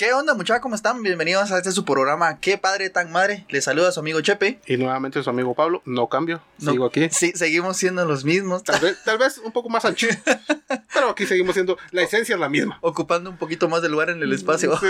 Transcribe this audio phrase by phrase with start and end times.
[0.00, 0.62] ¿Qué onda, muchachos?
[0.62, 1.02] ¿Cómo están?
[1.02, 3.44] Bienvenidos a este su programa ¿Qué padre tan madre?
[3.50, 4.58] Les saluda su amigo Chepe.
[4.66, 5.82] Y nuevamente su amigo Pablo.
[5.84, 7.10] No cambio, No- sigo aquí.
[7.10, 8.64] Sí, seguimos siendo los mismos.
[8.64, 10.06] Tal vez, tal vez un poco más ancho.
[10.94, 11.76] Pero aquí seguimos siendo.
[11.90, 12.78] La esencia es la misma.
[12.80, 14.74] Ocupando un poquito más de lugar en el espacio.
[14.78, 14.86] Sí.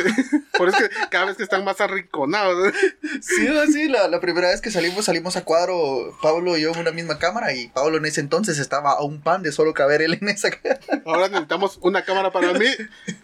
[0.56, 2.72] Por eso es que cada vez que están más arrinconados.
[3.20, 6.78] Sí, sí, la, la primera vez que salimos, salimos a cuadro, Pablo y yo en
[6.78, 10.02] una misma cámara, y Pablo en ese entonces estaba a un pan de solo caber
[10.02, 10.80] él en esa cámara.
[11.06, 12.66] Ahora necesitamos una cámara para mí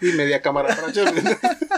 [0.00, 1.20] y media cámara para Chevy.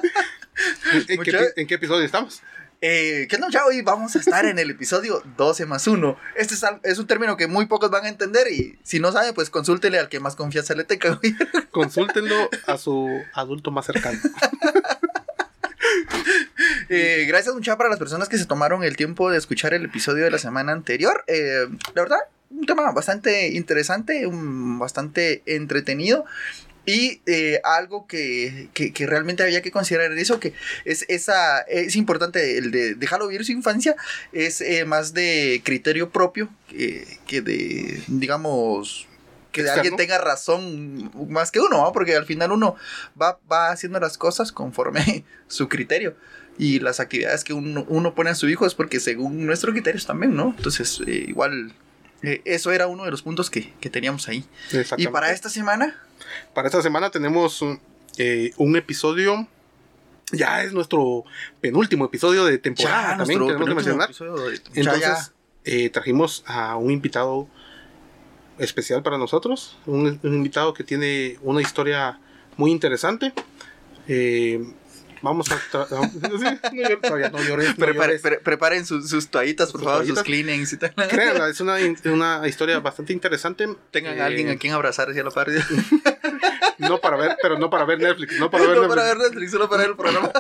[1.09, 2.43] ¿En, qué, en qué episodio estamos?
[2.81, 3.69] Eh, ¿Qué onda, chavo?
[3.71, 6.17] Hoy vamos a estar en el episodio 12 más 1.
[6.37, 9.33] Este es, es un término que muy pocos van a entender, y si no sabe,
[9.33, 11.19] pues consúltele al que más confianza le tenga.
[11.73, 14.19] Consúltenlo a su adulto más cercano.
[16.91, 20.25] Eh, gracias mucho para las personas que se tomaron el tiempo de escuchar el episodio
[20.25, 21.23] de la semana anterior.
[21.27, 22.19] Eh, la verdad,
[22.51, 26.25] un tema bastante interesante, un- bastante entretenido.
[26.89, 31.61] Y eh, algo que, que- que realmente había que considerar en eso, que es, esa,
[31.63, 33.95] es importante, el de dejarlo vivir su infancia,
[34.33, 39.07] es eh, más de criterio propio que, que de, digamos,
[39.53, 41.93] que alguien tenga razón más que uno, ¿no?
[41.93, 42.77] porque al final uno
[43.21, 46.17] va, va haciendo las cosas conforme su criterio.
[46.59, 50.07] Y las actividades que uno, uno pone a su hijo es porque según nuestros criterios
[50.07, 50.55] también, ¿no?
[50.57, 51.73] Entonces, eh, igual,
[52.23, 54.45] eh, eso era uno de los puntos que, que teníamos ahí.
[54.99, 56.03] Y para esta semana,
[56.55, 57.81] Para esta semana tenemos un,
[58.19, 59.47] eh, un episodio.
[60.33, 61.25] Ya es nuestro
[61.61, 63.17] penúltimo episodio de temporada.
[63.19, 64.09] también tenemos que mencionar.
[64.51, 65.33] de- Entonces,
[65.65, 67.49] eh, trajimos a un invitado
[68.59, 69.77] especial para nosotros.
[69.87, 72.19] Un, un invitado que tiene una historia
[72.57, 73.33] muy interesante.
[74.09, 74.63] Eh,
[75.23, 75.59] vamos a.
[78.45, 80.95] preparen sus, sus toallitas, por Sus favor, sus cleanings y tal.
[81.09, 81.77] Créanla, es una,
[82.07, 83.67] una historia bastante interesante.
[83.91, 85.49] Tengan Eh, a alguien a quien abrazar hacia la par.
[86.79, 88.39] No para ver, pero no para ver Netflix.
[88.39, 88.97] No para ver no Netflix.
[88.97, 90.31] para ver Netflix, solo para ver el programa.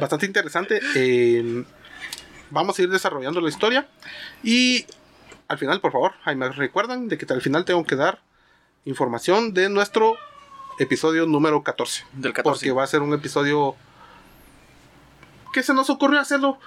[0.00, 0.80] bastante interesante.
[0.94, 1.64] Eh,
[2.50, 3.88] vamos a ir desarrollando la historia.
[4.42, 4.86] Y
[5.48, 8.20] al final, por favor, ahí me recuerdan de que al final tengo que dar
[8.84, 10.16] información de nuestro
[10.80, 12.04] episodio número 14.
[12.12, 13.76] Del Porque va a ser un episodio
[15.52, 16.58] que se nos ocurrió hacerlo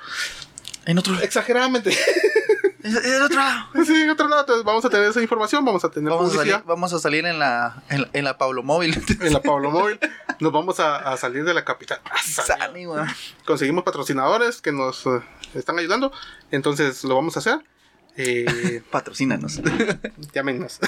[0.85, 1.91] En otro, exageradamente.
[2.83, 3.69] en otro lado.
[3.85, 4.41] sí, en otro lado.
[4.41, 7.25] Entonces vamos a tener esa información, vamos a tener Vamos a, salir, vamos a salir
[7.25, 9.01] en la, en, en la Pablo Móvil.
[9.19, 9.99] en la Pablo Móvil.
[10.39, 11.99] Nos vamos a, a salir de la capital.
[12.05, 13.07] Ah, weón.
[13.45, 15.21] conseguimos patrocinadores que nos eh,
[15.55, 16.11] están ayudando.
[16.51, 17.59] Entonces lo vamos a hacer.
[18.15, 19.59] Eh, Patrocínanos.
[20.33, 20.79] llámenos.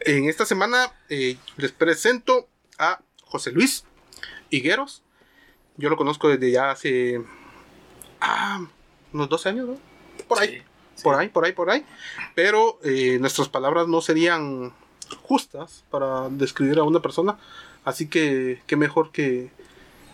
[0.00, 2.48] En esta semana eh, les presento
[2.78, 3.84] a José Luis
[4.50, 5.02] Higueros.
[5.76, 7.22] Yo lo conozco desde ya hace
[8.20, 8.64] ah,
[9.12, 9.78] unos 12 años, ¿no?
[10.28, 10.62] Por ahí, Sí,
[10.96, 11.02] sí.
[11.02, 11.84] por ahí, por ahí, por ahí.
[12.34, 14.72] Pero eh, nuestras palabras no serían
[15.22, 17.38] justas para describir a una persona.
[17.84, 19.50] Así que, qué mejor que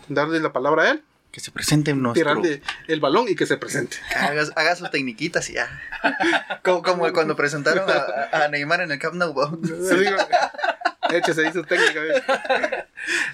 [0.07, 2.13] darle la palabra a él, Que se presente nuestro...
[2.23, 3.97] tirarle el balón y que se presente.
[4.15, 5.81] Haga, haga sus tecniquitas y ya.
[6.63, 9.59] Como, como cuando presentaron a, a Neymar en el Camp Nou.
[9.65, 10.17] Sí, digo,
[11.09, 12.01] Échese ahí su técnica.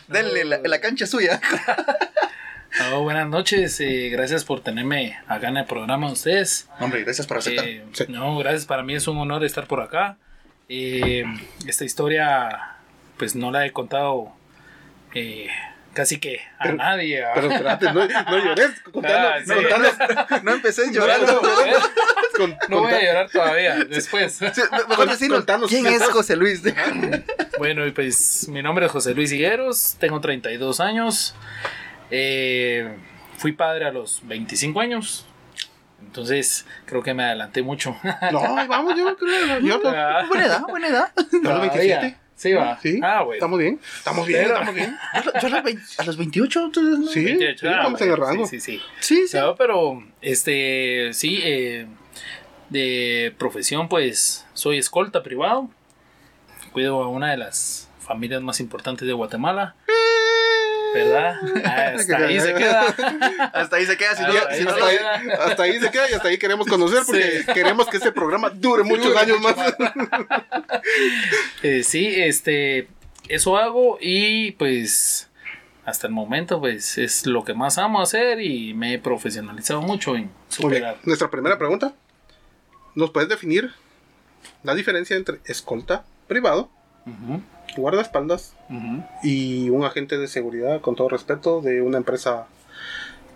[0.08, 1.42] Denle, la, la cancha suya.
[2.94, 6.70] Oh, buenas noches, eh, gracias por tenerme acá en el programa ustedes.
[6.80, 7.66] Hombre, gracias por aceptar.
[7.68, 8.06] Eh, Sí.
[8.08, 10.18] No, gracias, para mí es un honor estar por acá.
[10.70, 11.26] Eh,
[11.68, 12.76] esta historia,
[13.18, 14.32] pues no la he contado
[15.16, 15.48] eh,
[15.94, 17.24] casi que a Pero- nadie.
[17.26, 17.32] ¿ah?
[17.36, 18.82] Pero espérate, no, no llores.
[18.92, 19.52] Contando, Ah, sí.
[19.54, 21.42] contando- no empecé llorando.
[21.42, 21.78] No, no,
[22.38, 24.34] con- no voy a llorar todavía, después.
[24.34, 26.04] Sí, mejor Con- decirnos, contanos ¿quién es.
[26.10, 26.62] José Luis?
[27.60, 31.36] Bueno, y pues mi nombre es José Luis Higueros, tengo 32 años,
[32.10, 32.96] eh,
[33.38, 35.26] fui padre a los 25 años,
[36.02, 37.98] entonces creo que me adelanté mucho.
[38.32, 39.60] No, vamos, yo creo.
[39.60, 39.82] Yo.
[39.86, 41.12] Ah, buena edad, buena edad.
[41.16, 42.00] ¿A los todavía.
[42.00, 42.18] 27?
[42.40, 42.80] Sí, va.
[42.80, 43.02] Sí.
[43.04, 43.34] Ah, bueno.
[43.34, 43.80] Estamos bien.
[43.98, 44.98] Estamos bien, Pero- estamos bien.
[45.26, 47.08] Yo, yo a, los 20 a los 28, entonces, ¿no?
[47.08, 48.46] Sí, 28, sí, ah, estamos rango.
[48.48, 48.82] Sí, sí, sí.
[49.02, 49.36] Sí, sí.
[49.38, 51.86] No, pero, este, sí, eh,
[52.70, 55.70] de profesión, pues, soy escolta privado.
[56.72, 59.76] Cuido a una de las familias más importantes de Guatemala.
[60.94, 61.36] ¿Verdad?
[61.96, 62.86] Hasta ahí se queda.
[63.54, 64.16] Hasta ahí se queda.
[64.16, 64.98] Si no, Ah, si no hasta, ahí,
[65.40, 67.54] hasta ahí se queda y hasta ahí queremos conocer porque Sí.
[67.54, 69.76] queremos que este programa dure muchos Dure años mucho más.
[71.64, 72.88] Eh, sí, este,
[73.28, 75.30] eso hago y pues
[75.86, 80.16] hasta el momento pues es lo que más amo hacer y me he profesionalizado mucho
[80.16, 80.98] en superar.
[81.04, 81.94] Nuestra primera pregunta.
[82.96, 83.72] ¿Nos puedes definir
[84.64, 86.70] la diferencia entre escolta privado,
[87.06, 87.42] Ujú,
[87.80, 89.04] guardaespaldas ujú.
[89.24, 92.48] y un agente de seguridad, con todo respeto, de una empresa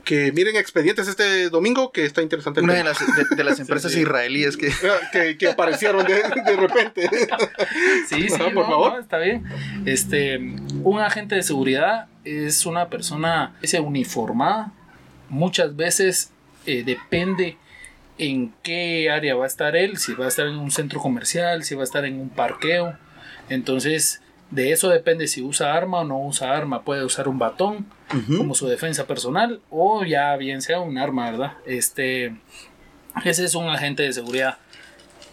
[0.04, 2.60] que miren expedientes este domingo, que está interesante.
[2.60, 4.01] el Una de las, de, de las empresas sí.
[4.01, 4.69] israelíes que...
[5.13, 7.10] que, que aparecieron de, de repente.
[8.10, 8.94] Sí, sí, Ajá, por no, favor.
[8.94, 9.45] no, está bien.
[9.86, 10.38] Este,
[10.84, 14.74] un agente de seguridad es una persona ese, uniformada.
[15.30, 16.31] Muchas veces
[16.66, 17.57] eh, depende
[18.18, 21.63] en qué área va a estar él, si va a estar en un centro comercial,
[21.63, 22.98] si va a estar en un parqueo.
[23.50, 24.22] Entonces,
[24.54, 26.84] de eso depende si usa arma o no usa arma.
[26.84, 27.88] Puede usar un batón
[28.38, 31.54] como su defensa personal o ya bien sea un arma, ¿verdad?
[31.66, 32.36] Este,
[33.26, 34.58] ese es un agente de seguridad.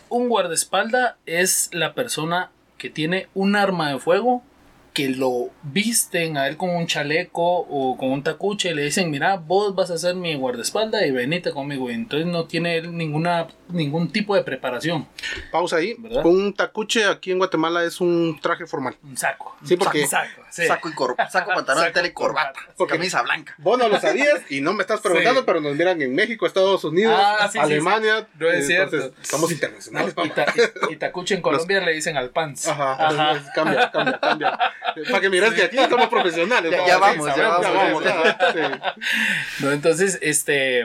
[0.08, 4.42] Un guardaespaldas es la persona que tiene un arma de fuego
[4.92, 9.10] que lo visten a él con un chaleco o con un tacuche y le dicen,
[9.10, 11.90] mira, vos vas a ser mi guardaespaldas y venite conmigo.
[11.90, 15.06] Y entonces no tiene él ninguna, ningún tipo de preparación.
[15.52, 15.94] Pausa ahí.
[15.98, 16.26] ¿Verdad?
[16.26, 18.96] Un tacuche aquí en Guatemala es un traje formal.
[19.04, 19.56] Un saco.
[19.64, 20.66] Sí, porque- Un saco, sí.
[20.66, 22.60] Saco y cor- saco, pantalón, Saco, tela y corbata.
[22.76, 23.54] Porque- Camisa blanca.
[23.58, 25.44] Vos no lo sabías y no me estás preguntando, Sí.
[25.46, 28.20] pero nos miran en México, Estados Unidos, Ah, sí, Alemania.
[28.20, 28.26] sí.
[28.38, 29.20] No es entonces, cierto.
[29.22, 30.54] Estamos No, internacionales, ta-
[30.90, 32.68] y- y tacuche en Colombia le dicen al pants.
[32.68, 33.30] Ajá, Ajá.
[33.32, 34.58] entonces, cambia, cambia, cambia.
[35.10, 36.70] Para que mires que aquí somos profesionales.
[36.70, 37.00] Ya- ¿no?
[37.00, 38.04] vamos, ya vamos.
[39.60, 39.72] ¿no?
[39.72, 40.84] Entonces, este,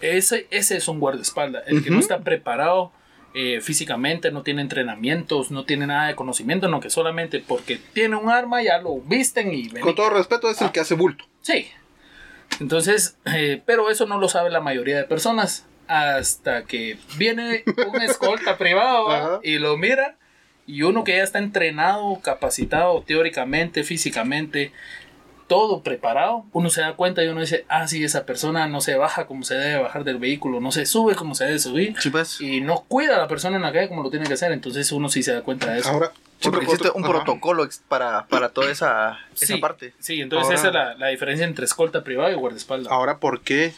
[0.00, 2.92] ese, ese es un guardaespaldas, el que no está preparado
[3.34, 8.16] eh, físicamente, no tiene entrenamientos, no tiene nada de conocimiento, no que solamente porque tiene
[8.16, 9.82] un arma ya lo visten y ven.
[9.82, 11.24] Con todo respeto, es el que hace bulto.
[11.40, 11.68] Sí.
[12.58, 18.02] Entonces, eh, pero eso no lo sabe la mayoría de personas hasta que viene un
[18.02, 20.16] escolta privado y lo mira
[20.66, 24.72] y uno que ya está entrenado, capacitado teóricamente, físicamente,
[25.50, 28.94] todo preparado, uno se da cuenta y uno dice, ah, sí, esa persona no se
[28.94, 32.08] baja como se debe bajar del vehículo, no se sube como se debe subir Sí,
[32.08, 32.40] pues.
[32.40, 34.92] y no cuida a la persona en la calle como lo tiene que hacer, entonces
[34.92, 35.88] uno sí se da cuenta de eso.
[35.88, 37.12] Ahora, porque existe un ajá.
[37.14, 39.92] protocolo para, para toda esa, esa parte.
[39.98, 42.92] Sí, entonces Ahora- esa es la, la diferencia entre escolta privado y guardaespaldas.
[42.92, 43.74] Ahora, ¿por qué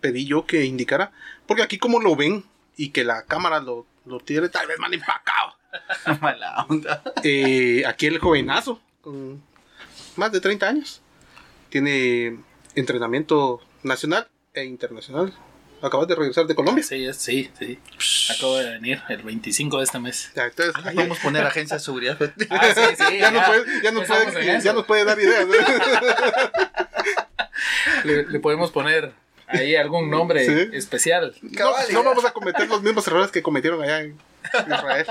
[0.00, 1.10] pedí yo que indicara?
[1.46, 2.44] Porque aquí como lo ven
[2.76, 5.54] y que la cámara lo, lo tiene tal vez mal empacado.
[6.20, 7.02] Mala onda.
[7.24, 9.42] Eh, aquí el jovenazo, con
[10.20, 11.00] más de 30 años,
[11.70, 12.38] tiene
[12.76, 15.34] entrenamiento nacional e internacional.
[15.82, 16.84] Acabas de regresar de Colombia.
[16.84, 17.78] Sí, sí, sí.
[18.30, 20.30] Acabo de venir el 25 de este mes.
[20.36, 22.18] Ya, entonces, Ya podemos poner agencia de seguridad.
[22.50, 23.18] Ah, sí, sí.
[23.18, 25.46] ya, nos puede, ya, nos puede, ya nos puede dar ideas.
[28.04, 29.12] Le, le podemos poner
[29.46, 30.76] ahí algún nombre Sí.
[30.76, 31.34] especial.
[31.42, 32.00] No, no ya.
[32.02, 34.16] vamos a cometer los mismos errores que cometieron allá en
[34.66, 35.06] Israel.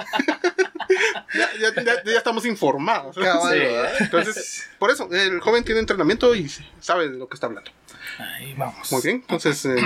[1.33, 3.15] ya, ya- ya- ya estamos informados.
[3.15, 3.59] Cabal, Sí.
[3.59, 3.91] ¿verdad?
[4.00, 6.50] Entonces, por eso, el joven tiene entrenamiento y
[6.80, 7.71] sabe de lo que está hablando.
[8.18, 8.91] Ahí vamos.
[8.91, 9.77] Muy bien, entonces, eh,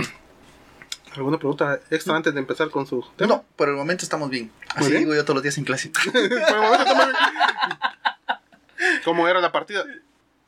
[1.16, 3.36] ¿alguna pregunta extra antes de empezar con su tema?
[3.36, 4.52] No, por el momento estamos bien.
[4.76, 5.04] Muy Así bien.
[5.04, 5.90] digo yo todos los días en clase.
[6.04, 6.30] Por el
[6.62, 7.18] momento estamos bien.
[9.04, 9.84] ¿Cómo era la partida?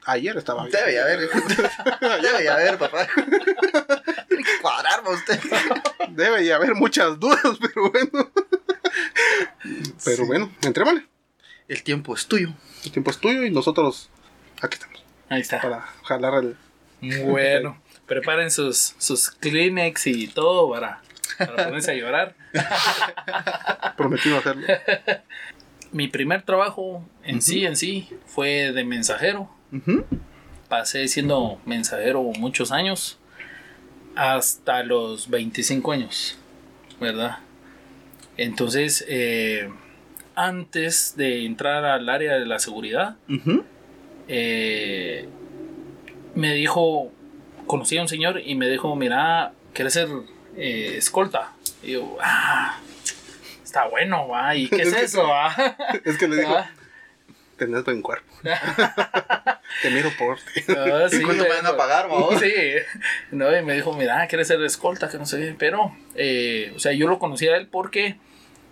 [0.07, 0.71] Ayer estaba bien.
[0.73, 1.29] Debe ya ver.
[2.21, 3.07] Debe ya ver, papá.
[4.27, 5.39] Tiene que cuadrarme usted.
[6.09, 8.31] Debe haber muchas dudas, pero bueno.
[10.03, 10.23] Pero Sí.
[10.25, 11.05] bueno, entrémosle.
[11.67, 12.49] El tiempo es tuyo.
[12.83, 14.09] El tiempo es tuyo y nosotros
[14.61, 15.59] aquí estamos Ahí está.
[15.61, 16.57] para jalar el.
[17.25, 21.01] Bueno, preparen sus, sus Kleenex y todo para,
[21.37, 22.35] para ponerse a llorar.
[23.97, 24.65] Prometido hacerlo.
[25.91, 29.49] Mi primer trabajo en sí, en sí, fue de mensajero.
[30.69, 33.17] Pasé siendo mensajero muchos años,
[34.15, 36.37] hasta los 25 años,
[36.99, 37.39] ¿verdad?
[38.37, 39.69] Entonces, eh,
[40.35, 43.15] antes de entrar al área de la seguridad,
[44.27, 45.27] eh,
[46.35, 47.11] me dijo,
[47.67, 50.09] conocí a un señor y me dijo, mira, ¿quieres ser
[50.57, 51.53] eh, escolta?
[51.83, 52.79] Y yo, ah,
[53.63, 55.55] está bueno, va, ¿y qué es eso, va?
[56.05, 56.69] Es que le digo, Ah,
[57.57, 58.33] tenés buen cuerpo.
[59.81, 60.61] Te miro por ti.
[60.69, 62.39] ah, ¿Y cuánto me van a pagar, vamos?
[62.39, 62.53] Sí,
[63.31, 65.09] no, y me dijo, mira, ¿quieres ser escolta?
[65.09, 68.17] Que no sé, qué", pero, eh, o sea, yo lo conocí a él porque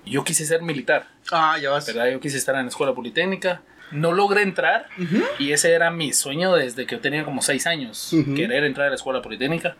[0.05, 1.85] yo quise ser militar, Ah, ya vas.
[1.87, 2.07] ¿verdad?
[2.11, 3.61] Yo quise estar en la escuela politécnica.
[3.91, 5.23] No logré entrar Ujú.
[5.39, 8.33] y ese era mi sueño desde que yo tenía como seis años, Ujú.
[8.33, 9.75] querer entrar a la escuela politécnica.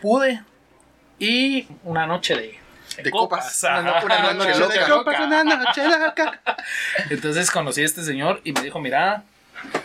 [0.00, 0.42] Pude
[1.18, 2.58] y una noche de,
[3.02, 3.62] De copas.
[3.64, 4.88] Una no- ajá, una noche loca.
[4.88, 6.40] Copas, una noche loca.
[7.10, 9.24] Entonces conocí a este señor y me dijo, mira,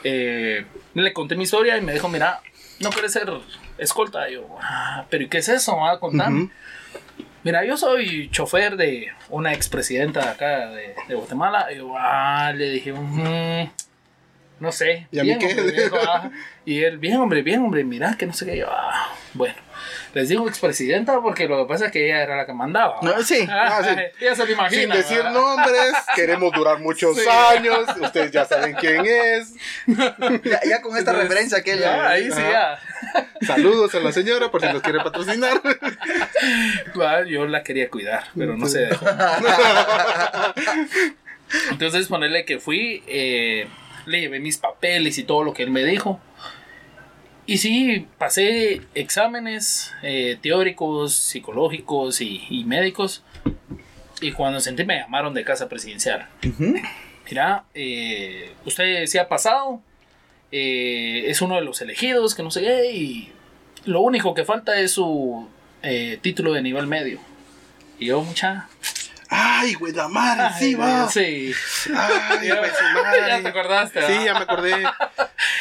[0.04, 2.42] eh, le conté mi historia y me dijo, mira,
[2.80, 3.32] no quieres ser
[3.78, 4.30] escolta.
[4.30, 5.76] Y yo, "Ah, pero ¿y qué es eso?
[5.78, 6.44] Va a contarme.
[6.44, 6.52] Ujú.
[7.44, 11.68] Mira, yo soy chofer de una expresidenta de acá de, de Guatemala.
[11.72, 13.70] Y yo, ah, le dije, "Ujú,
[14.60, 15.08] no sé.
[15.12, 15.48] ¿Y a mí bien, qué?
[15.48, 16.30] hombre", dijo, "ah".
[16.66, 18.58] y él, bien, hombre, bien, hombre, mira, que no sé qué.
[18.58, 19.56] Yo, "Ah, bueno,
[20.14, 22.98] les digo expresidenta porque lo que pasa es que ella era la que mandaba.
[23.02, 23.24] No, ¿va?
[23.24, 23.44] sí.
[23.50, 23.96] Ah, Ah, sí.
[24.26, 24.82] Ya se lo imagina.
[24.82, 25.32] Sin decir ¿verdad?
[25.34, 27.28] nombres, queremos durar muchos Sí.
[27.28, 27.88] años.
[28.00, 29.56] Ustedes ya saben quién es.
[29.88, 32.80] Ya, ya con esta Entonces, referencia que él Ya, ahí sí, ya.
[33.46, 35.62] Saludos a la señora por si nos quiere patrocinar.
[37.02, 39.06] Ah, Yo la quería cuidar, pero no se dejó.
[41.72, 43.68] Entonces, ponerle que fui, eh,
[44.06, 46.20] le llevé mis papeles y todo lo que él me dijo.
[47.46, 53.24] Y sí, pasé exámenes eh, teóricos, psicológicos y, y médicos.
[54.22, 56.28] Y cuando sentí me llamaron de casa presidencial.
[57.30, 59.82] Mira, eh, usted se ha pasado,
[60.52, 63.32] eh, es uno de los elegidos, que no sé qué, y
[63.86, 65.48] lo único que falta es su
[65.84, 67.20] eh, título de nivel medio.
[68.00, 68.68] Y yo, mucha...
[69.34, 71.08] Ay, güey, la madre, sí, va.
[71.10, 71.54] Sí.
[71.96, 73.42] Ay, Ya, güey, su ya madre.
[73.42, 74.02] te acordaste.
[74.02, 74.84] Sí, ya me acordé.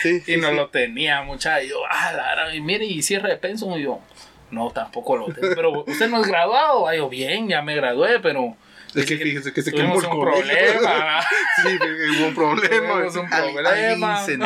[0.02, 0.54] Sí, sí, Y no sí.
[0.56, 1.62] lo tenía, mucha.
[1.62, 3.78] Y yo, ah, la y mire, y cierre de pensum.
[3.78, 4.00] Y yo,
[4.50, 5.54] no, tampoco lo tengo.
[5.54, 6.88] Pero usted no es graduado.
[6.88, 8.56] Ah, yo, bien, ya me gradué, pero
[8.94, 11.20] Es que fíjese que se quemó el un problema.
[11.62, 11.78] Sí,
[12.18, 12.94] hubo un problema.
[12.94, 14.24] Tuvimos un problema.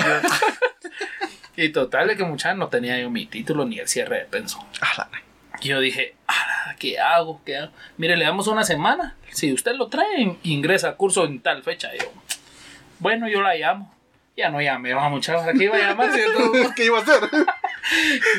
[1.56, 4.64] Y total, de que mucha no tenía yo mi título ni el cierre de pensum.
[4.80, 5.08] Ah,
[5.60, 7.40] Y yo dije, ah, ¿qué hago?
[7.44, 7.72] ¿Qué hago?
[7.96, 9.14] Mire, le damos una semana.
[9.30, 11.90] Si usted lo trae, ingresa a curso en tal fecha.
[11.96, 12.06] Yo,
[12.98, 13.94] bueno, yo la llamo.
[14.36, 16.10] Ya no llamé, vamos muchachos, aquí iba a llamar.
[16.74, 17.20] ¿Qué iba a hacer?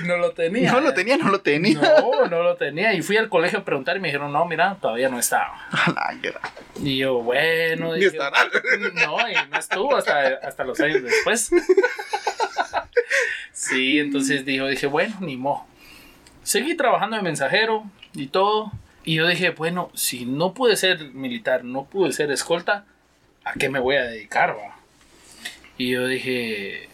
[0.06, 0.72] No lo tenía.
[0.72, 1.80] No lo tenía, no lo tenía.
[1.80, 2.94] No, no lo tenía.
[2.94, 5.68] Y fui al colegio a preguntar y me dijeron, no, mira, todavía no estaba.
[6.82, 7.94] Y yo, bueno.
[7.94, 8.40] Dije, estará.
[8.96, 11.52] No, y no estuvo hasta, hasta los años después.
[13.52, 15.66] Sí, entonces dijo, dije, bueno, ni modo.
[16.44, 17.84] Seguí trabajando de mensajero
[18.14, 18.72] y todo.
[19.06, 22.86] Y yo dije, bueno, si no pude ser militar, no pude ser escolta,
[23.44, 24.58] ¿a qué me voy a dedicar?
[24.58, 24.75] va?"
[25.78, 26.90] Y yo dije,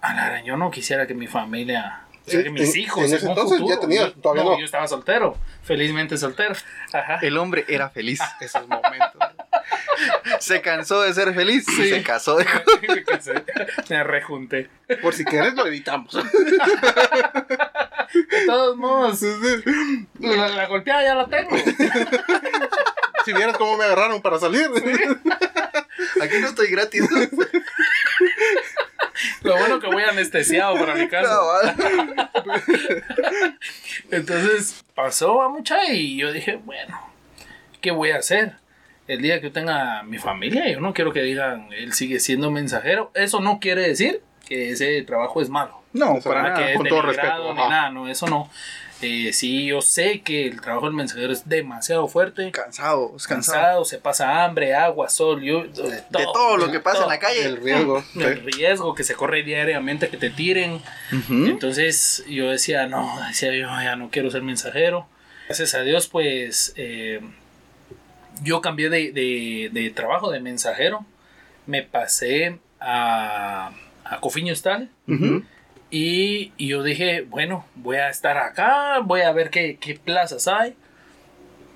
[0.00, 3.14] a yo no quisiera que mi familia, o sea, que En- mis en- hijos, en
[3.16, 4.58] ese entonces ya yo- todavía no.
[4.58, 6.54] Yo estaba soltero, felizmente soltero.
[6.92, 7.18] Ajá.
[7.22, 8.20] El hombre era feliz.
[8.40, 9.22] Esos momentos.
[10.40, 12.44] Se cansó de ser feliz y se casó de
[12.82, 14.68] me me rejunté.
[15.02, 16.16] Por si quieres lo editamos.
[18.14, 19.20] De todos modos,
[20.20, 21.56] la, la golpeada ya la tengo.
[23.24, 24.68] Si vieras cómo me agarraron para salir.
[26.22, 27.02] Aquí no estoy gratis.
[29.42, 31.34] Lo bueno que voy anestesiado para mi casa.
[31.34, 32.28] No, vale.
[34.10, 37.00] Entonces pasó a mucha y yo dije, bueno,
[37.80, 38.54] ¿qué voy a hacer?
[39.06, 42.50] El día que yo tenga mi familia, yo no quiero que digan, él sigue siendo
[42.50, 43.10] mensajero.
[43.14, 45.82] Eso no quiere decir que ese trabajo es malo.
[45.92, 48.50] No, Para Nada que es con todo respeto, ni nada, no, eso no.
[49.04, 52.50] Eh, sí, yo sé que el trabajo del mensajero es demasiado fuerte.
[52.50, 53.58] Cansado, es cansado.
[53.58, 57.18] Cansado, se pasa hambre, agua, sol, yo, de, De todo lo que pasa en la
[57.18, 57.44] calle.
[57.44, 58.02] El riesgo.
[58.14, 60.80] El riesgo que se corre diariamente, que te tiren.
[61.12, 61.46] Ujú.
[61.46, 65.06] Entonces yo decía, no, decía yo, ya no quiero ser mensajero.
[65.46, 67.20] Gracias a Dios, pues eh,
[68.42, 71.04] yo cambié de, de- de trabajo de mensajero.
[71.66, 73.70] Me pasé a,
[74.04, 74.90] a Cofiño Tal.
[75.08, 75.44] Ujú.
[75.96, 80.48] Y, y yo dije, bueno, voy a estar acá, voy a ver qué, qué plazas
[80.48, 80.74] hay.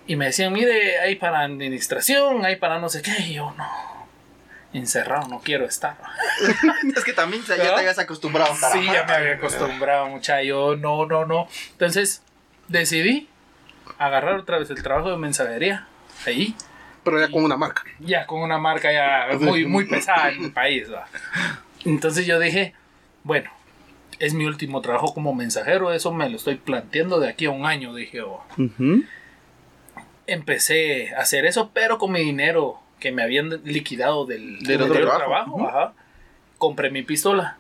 [0.08, 3.12] Y me decían, mire, hay para administración, hay para no sé qué.
[3.28, 4.08] Y yo, no,
[4.72, 5.96] encerrado, no quiero estar.
[6.96, 7.76] Es que también ya te ¿Ah?
[7.78, 10.42] habías acostumbrado Sí, ya me había acostumbrado, mucha.
[10.42, 11.46] Yo, no, no, no.
[11.70, 12.20] Entonces,
[12.66, 13.28] decidí
[13.98, 15.87] agarrar otra vez el trabajo de mensajería.
[16.26, 16.56] Ahí,
[17.04, 17.84] Pero ya con una marca.
[18.00, 20.88] ya con una marca ya muy, muy pesada en el país.
[21.84, 22.75] Entonces yo dije,
[23.22, 23.48] bueno,
[24.18, 27.66] es mi último trabajo como mensajero, eso me lo estoy planteando de aquí a un
[27.66, 28.42] año, dije yo.
[28.56, 29.04] Ujú.
[30.26, 35.16] Empecé a hacer eso, pero con mi dinero que me habían liquidado del, Del otro
[35.16, 35.94] trabajo, ajá,
[36.58, 37.56] compré mi pistola.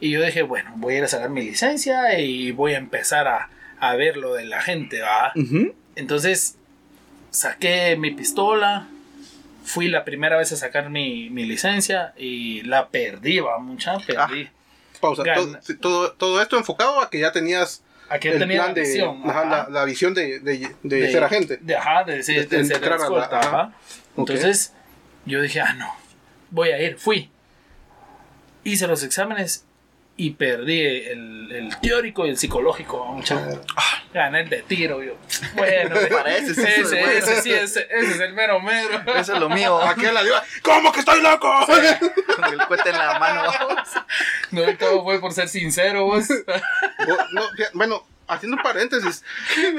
[0.00, 3.28] Y yo dije, bueno, voy a ir a sacar mi licencia y voy a empezar
[3.28, 5.32] a, a ver lo de la gente, ¿va?
[5.96, 6.56] Entonces,
[7.30, 8.88] saqué mi pistola,
[9.64, 14.48] fui la primera vez a sacar mi, mi licencia y la perdí, va, mucha, perdí.
[15.04, 15.22] Pausa.
[15.34, 19.22] Todo, todo, todo esto enfocado a que ya tenías el tenía plan la de, visión.
[19.28, 21.58] ajá, la, la visión de, de, de de- ser agente.
[21.60, 23.48] De, ajá, de, ser- De de ser entrar a la- escolta, ajá.
[23.48, 23.72] ajá.
[24.16, 24.72] Entonces,
[25.26, 25.92] yo dije, ah, no,
[26.50, 27.30] voy a ir, fui.
[28.62, 29.64] Hice los exámenes
[30.16, 33.48] y perdí el, el teórico y el psicológico, mucha.
[34.12, 35.16] Gané el de tiro, yo.
[35.56, 37.08] Bueno, Para ese sí ese, bueno.
[37.10, 39.02] ese sí, ese, ese es el mero mero.
[39.16, 39.76] Eso es lo mío.
[39.82, 41.50] Aquel la dio, ¿Cómo que estoy loco?
[41.66, 43.42] Con el cohete en la mano.
[44.52, 46.28] No, y todo fue por ser sincero, vos.
[47.32, 47.42] No,
[47.72, 49.24] bueno, haciendo un paréntesis,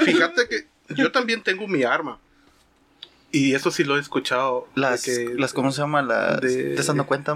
[0.04, 2.20] fíjate que yo también tengo mi arma.
[3.32, 4.68] Y eso sí lo he escuchado.
[4.76, 6.02] Las, que- las ¿cómo se llama?
[6.02, 6.42] Las...
[6.42, 7.36] de- ¿Te estás dando cuenta?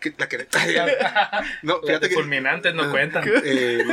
[0.00, 0.46] Que- la que
[1.62, 2.14] No, fíjate que.
[2.14, 3.24] fulminantes no cuentan.
[3.44, 3.84] eh,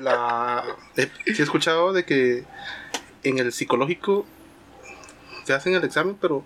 [0.00, 0.64] la,
[0.96, 2.44] eh, sí he escuchado de que
[3.22, 4.26] en el psicológico
[5.46, 6.44] te hacen el examen, pero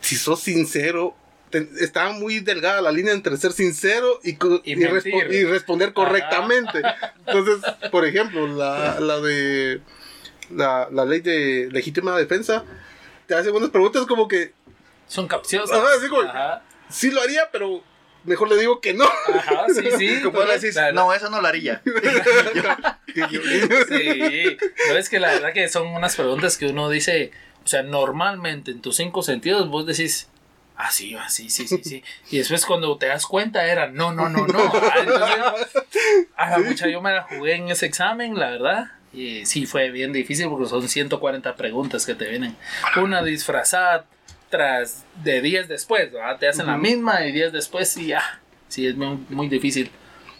[0.00, 1.14] si sos sincero,
[1.50, 5.32] te- está muy delgada la línea entre ser sincero y, Y y respo- mentir.
[5.32, 6.82] y responder correctamente.
[7.26, 7.58] Entonces,
[7.90, 9.80] por ejemplo, la, la de
[10.50, 12.64] la, la ley de legítima defensa
[13.26, 14.52] te hace buenas preguntas como que
[15.06, 15.78] Son capciosas.
[15.78, 17.82] Ajá, sí lo haría, pero
[18.24, 19.04] mejor le digo que no.
[19.34, 20.20] ajá, sí, sí.
[20.22, 21.82] Como le decís, La- no, eso no lo haría.
[23.88, 24.56] Sí,
[24.88, 27.32] no es que la verdad que son unas preguntas que uno dice,
[27.64, 30.28] o sea, normalmente en tus cinco sentidos vos decís,
[30.76, 32.02] ah, sí, ah, sí, sí, sí, sí.
[32.30, 34.58] Y después cuando te das cuenta era, no, no, no, no.
[34.74, 35.82] Ah, entonces,
[36.36, 38.90] a la mucha yo me la jugué en ese examen, la verdad.
[39.12, 42.56] Y sí, fue bien difícil porque son 140 preguntas que te vienen.
[42.96, 44.04] Una disfrazada
[44.50, 46.38] tras de días después, ¿verdad?
[46.38, 46.82] Te hacen la Ujú.
[46.82, 48.40] misma y días después sí, ya.
[48.68, 49.90] Sí, es muy, muy difícil.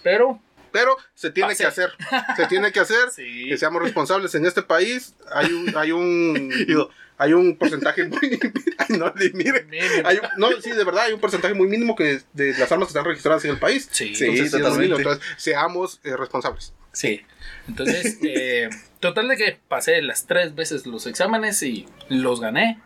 [0.02, 0.40] Pero,
[0.72, 1.64] Pero se tiene Pase.
[1.64, 1.90] que hacer.
[2.36, 3.10] Se tiene que hacer.
[3.14, 3.46] sí.
[3.48, 5.14] Que seamos responsables en este país.
[5.32, 8.18] Hay un, hay un, Digo, hay un porcentaje muy.
[8.78, 9.64] Ay, no, mire.
[9.64, 10.06] Mínimo.
[10.08, 12.88] Hay un- no, sí, de verdad, hay un porcentaje muy mínimo que de las armas
[12.88, 13.88] que están registradas en el país.
[13.90, 14.14] Sí.
[14.14, 14.96] Sí, Entonces, es mínimo.
[14.98, 16.72] Entonces, seamos eh, responsables.
[16.92, 17.20] Sí.
[17.68, 18.68] Entonces, eh,
[19.00, 22.80] total de que pasé las tres veces los exámenes y los gané.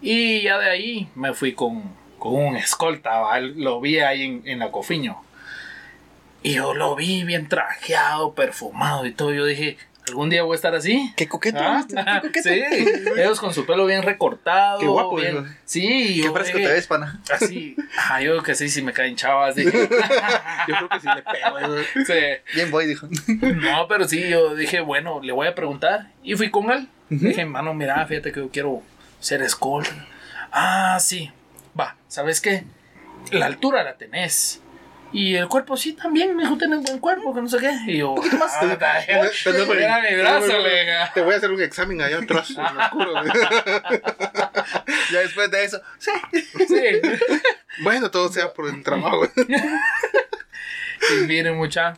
[0.00, 1.82] Y ya de ahí me fui con,
[2.18, 3.40] con un escolta, ¿va?
[3.40, 5.20] lo vi ahí en, en la Cofiño.
[6.42, 9.32] Y yo lo vi bien trajeado, perfumado y todo.
[9.34, 9.76] Yo dije,
[10.06, 11.12] ¿algún día voy a estar así?
[11.16, 11.58] qué coqueto.
[11.60, 11.84] Ah.
[12.22, 12.48] Qué coqueto.
[12.48, 12.62] Sí,
[13.16, 14.78] ellos con su pelo bien recortado.
[14.78, 15.46] Qué guapo, bien- hijo.
[15.64, 15.82] Sí,
[16.14, 17.20] Qué yo fresco dije, te ves, pana.
[17.32, 17.74] Así,
[18.08, 19.56] ah, yo que sí, sí me caen chavas.
[19.56, 21.76] Yo creo que sí le pego.
[21.76, 21.84] eh.
[22.06, 22.54] Sí.
[22.56, 23.08] Bien voy, dijo.
[23.56, 26.12] No, pero sí, yo dije, bueno, le voy a preguntar.
[26.22, 26.88] Y fui con él.
[27.10, 28.82] Dije, mano, mira, fíjate que yo quiero
[29.20, 30.06] ser escolta.
[30.52, 31.30] Ah, sí.
[31.78, 32.64] Va, ¿sabes qué?
[33.32, 34.60] La altura la tenés.
[35.10, 37.70] Y el cuerpo sí también, me dijo, tenés buen cuerpo, que no sé qué.
[37.86, 39.52] Y yo, ah, Te- te- te-.
[41.14, 42.50] Te voy a hacer un examen allá atrás.
[42.50, 43.14] en lo oscuro.
[45.12, 46.10] Ya después de eso, sí.
[46.66, 46.82] Sí.
[47.82, 49.22] Bueno, todo sea por el trabajo.
[51.20, 51.94] Y vine mucha.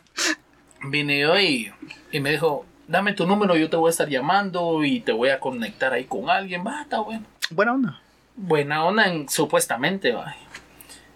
[0.83, 1.73] Vine yo y,
[2.11, 5.29] y me dijo, dame tu número, yo te voy a estar llamando y te voy
[5.29, 6.65] a conectar ahí con alguien.
[6.65, 7.25] Va, está bueno.
[7.49, 7.99] Buena onda.
[8.35, 10.35] buena onda en- supuestamente, va.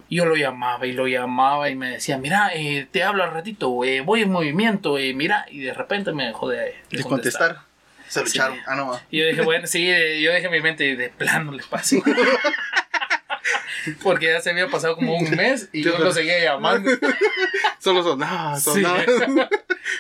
[0.10, 3.84] Yo lo llamaba y lo llamaba y me decía, mira, eh, te hablo al ratito,
[3.84, 7.59] eh, voy en movimiento, eh, mira, y de repente me dejó de, de De contestar.
[8.07, 8.25] Se Sí.
[8.38, 8.57] lucharon.
[8.68, 8.90] Ah, no.
[8.90, 9.01] va.
[9.09, 11.96] Y yo dije, bueno, sí, eh, yo dejé mi mente, de plano le paso.
[14.03, 16.90] Porque ya se había pasado como un mes y yo lo seguía llamando.
[17.79, 18.72] Solo sonaba, Sí.
[18.72, 19.03] sonaba.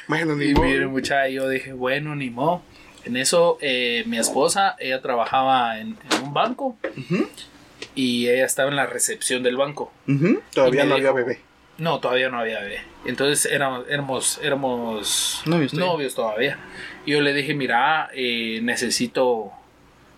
[0.07, 0.65] Bueno, ni Y modo.
[0.65, 2.61] mire, muchacha, yo dije, bueno, ni modo.
[3.05, 7.29] En eso, eh, mi esposa, ella trabajaba en, en un banco Ujú,
[7.93, 9.91] y ella estaba en la recepción del banco.
[10.53, 11.39] Todavía no había bebé.
[11.77, 12.79] No, todavía no había bebé.
[13.05, 15.91] Entonces éramos, éramos, éramos Novios todavía.
[15.93, 16.57] novios todavía.
[17.05, 19.51] Y yo le dije, mira, eh, necesito,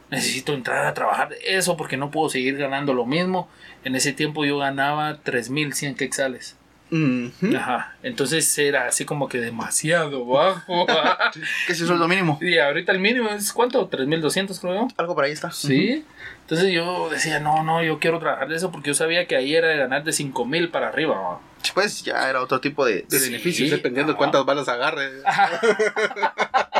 [0.10, 3.50] necesito entrar a trabajar eso porque no puedo seguir ganando lo mismo.
[3.84, 6.56] En ese tiempo yo ganaba 3.100 quetzales.
[6.90, 7.54] Ujú.
[7.58, 7.96] Ajá.
[8.02, 10.86] Entonces era así como que demasiado bajo.
[11.68, 12.38] ¿Qué es el sueldo mínimo?
[12.42, 13.90] y ahorita el mínimo es ¿cuánto?
[13.90, 14.88] 3.200 creo.
[14.98, 15.52] Algo por ahí está.
[15.52, 16.06] Sí.
[16.42, 19.54] Entonces yo decía, no, no, yo quiero trabajar de eso porque yo sabía que ahí
[19.54, 21.42] era de ganar de 5.000 para arriba.
[21.74, 23.32] Pues ya era otro tipo de, de Sí.
[23.32, 23.70] beneficios.
[23.70, 25.10] Dependiendo de cuántas balas agarre.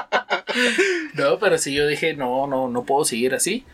[1.14, 3.66] No, pero sí yo dije, no, no, no puedo seguir así.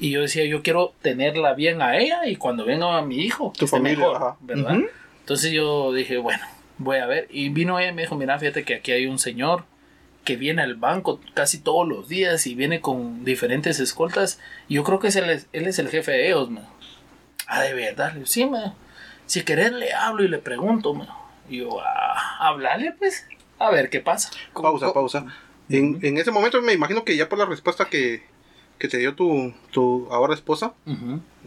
[0.00, 3.60] Y yo decía, yo quiero tenerla bien a ella y cuando venga mi hijo, que
[3.60, 4.36] Tu esté familia, mejor, ajá.
[4.40, 4.76] ¿verdad?
[4.76, 4.86] Ujú.
[5.20, 6.44] Entonces yo dije, bueno,
[6.78, 7.28] voy a ver.
[7.30, 9.64] Y vino ella y me dijo, mira, fíjate que aquí hay un señor
[10.24, 14.40] que viene al banco casi todos los días y viene con diferentes escoltas.
[14.68, 16.62] Y yo creo que es él, es- él es el jefe de ellos, dijo.
[17.46, 18.50] Ah, de verdad, Le digo, sí.
[19.26, 20.94] Si querés le hablo y le pregunto.
[21.48, 23.26] Y yo, ah, háblale pues,
[23.58, 24.30] a ver qué pasa.
[24.52, 25.24] Pausa, pausa.
[25.68, 28.22] En, en ese momento me imagino que ya por la respuesta que,
[28.78, 30.74] que te dio tu, tu ahora esposa,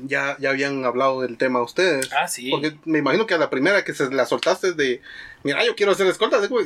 [0.06, 2.10] ya, ya habían hablado del tema ustedes.
[2.12, 2.50] Ah, sí.
[2.50, 5.02] Porque me imagino que a la primera que se la soltaste de,
[5.44, 6.58] mira, yo quiero hacer escolta, digo,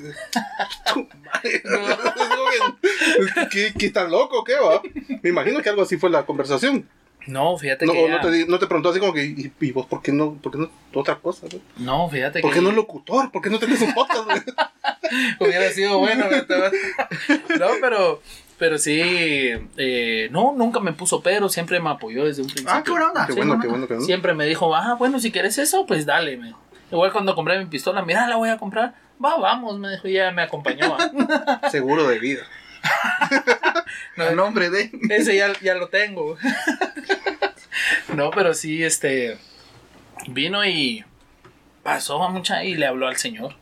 [3.52, 4.82] ¿qué, ¿qué tan loco, qué va?
[5.22, 6.88] Me imagino que algo así fue la conversación.
[7.28, 9.72] No, fíjate No, que no ya- te, no te preguntó así como que, ¿y, y
[9.72, 11.48] vos por qué no, por qué no otra cosa?
[11.78, 11.86] no?
[11.86, 13.32] No, fíjate ¿Por que qué no locutor?
[13.32, 14.26] ¿Por qué no tenés un podcast?
[14.26, 14.40] güey?
[15.40, 16.28] hubiera sido bueno.
[16.30, 16.72] ¿verdad?
[17.60, 18.22] no, pero,
[18.58, 19.02] pero sí,
[19.78, 22.74] eh, no, nunca me puso pero, siempre me apoyó desde un principio.
[22.74, 23.26] Ah, qué buena onda.
[23.28, 24.06] Qué sí, bueno, qué bueno, qué bueno.
[24.06, 26.54] Siempre me dijo, ah, bueno, si quieres eso, pues dale, me.
[26.92, 28.94] Igual cuando compré mi pistola, mira, la voy a comprar.
[29.24, 30.96] Va, vamos, me dijo, y ya me acompañó.
[31.72, 32.42] Seguro de vida.
[34.18, 34.92] No, A nombre de.
[35.10, 36.38] Ese ya, ya lo tengo.
[38.15, 39.38] no, pero sí, este.
[40.28, 41.04] Vino y
[41.84, 43.56] pasó a mucha y le habló al señor.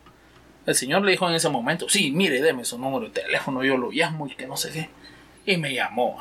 [0.66, 3.76] El señor le dijo en ese momento: Sí, mire, deme su número de teléfono, yo
[3.76, 4.88] lo llamo y que no sé qué.
[5.44, 6.18] Y me llamó.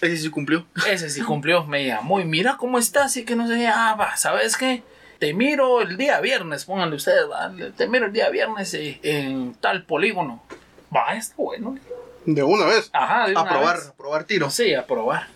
[0.00, 0.66] Ese sí cumplió.
[0.86, 3.68] Ese sí cumplió, me llamó y mira cómo estás y que no sé, qué.
[3.68, 4.82] ah, va, ¿sabes qué?
[5.20, 9.54] Te miro el día viernes, pónganle ustedes, va, te miro el día viernes eh, en
[9.54, 10.42] tal polígono.
[10.94, 11.78] Va, está bueno.
[12.26, 12.90] De una vez.
[12.92, 13.86] Ajá, de A una probar, vez.
[13.88, 14.50] a probar tiro.
[14.50, 15.28] Sí, a probar.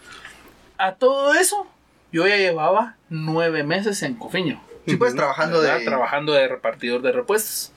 [0.78, 1.66] A todo eso,
[2.12, 4.60] yo ya llevaba nueve meses en Cofiño.
[4.86, 5.78] Sí, pues trabajando ¿verdad?
[5.78, 5.84] de.
[5.84, 7.72] Trabajando de repartidor de repuestos.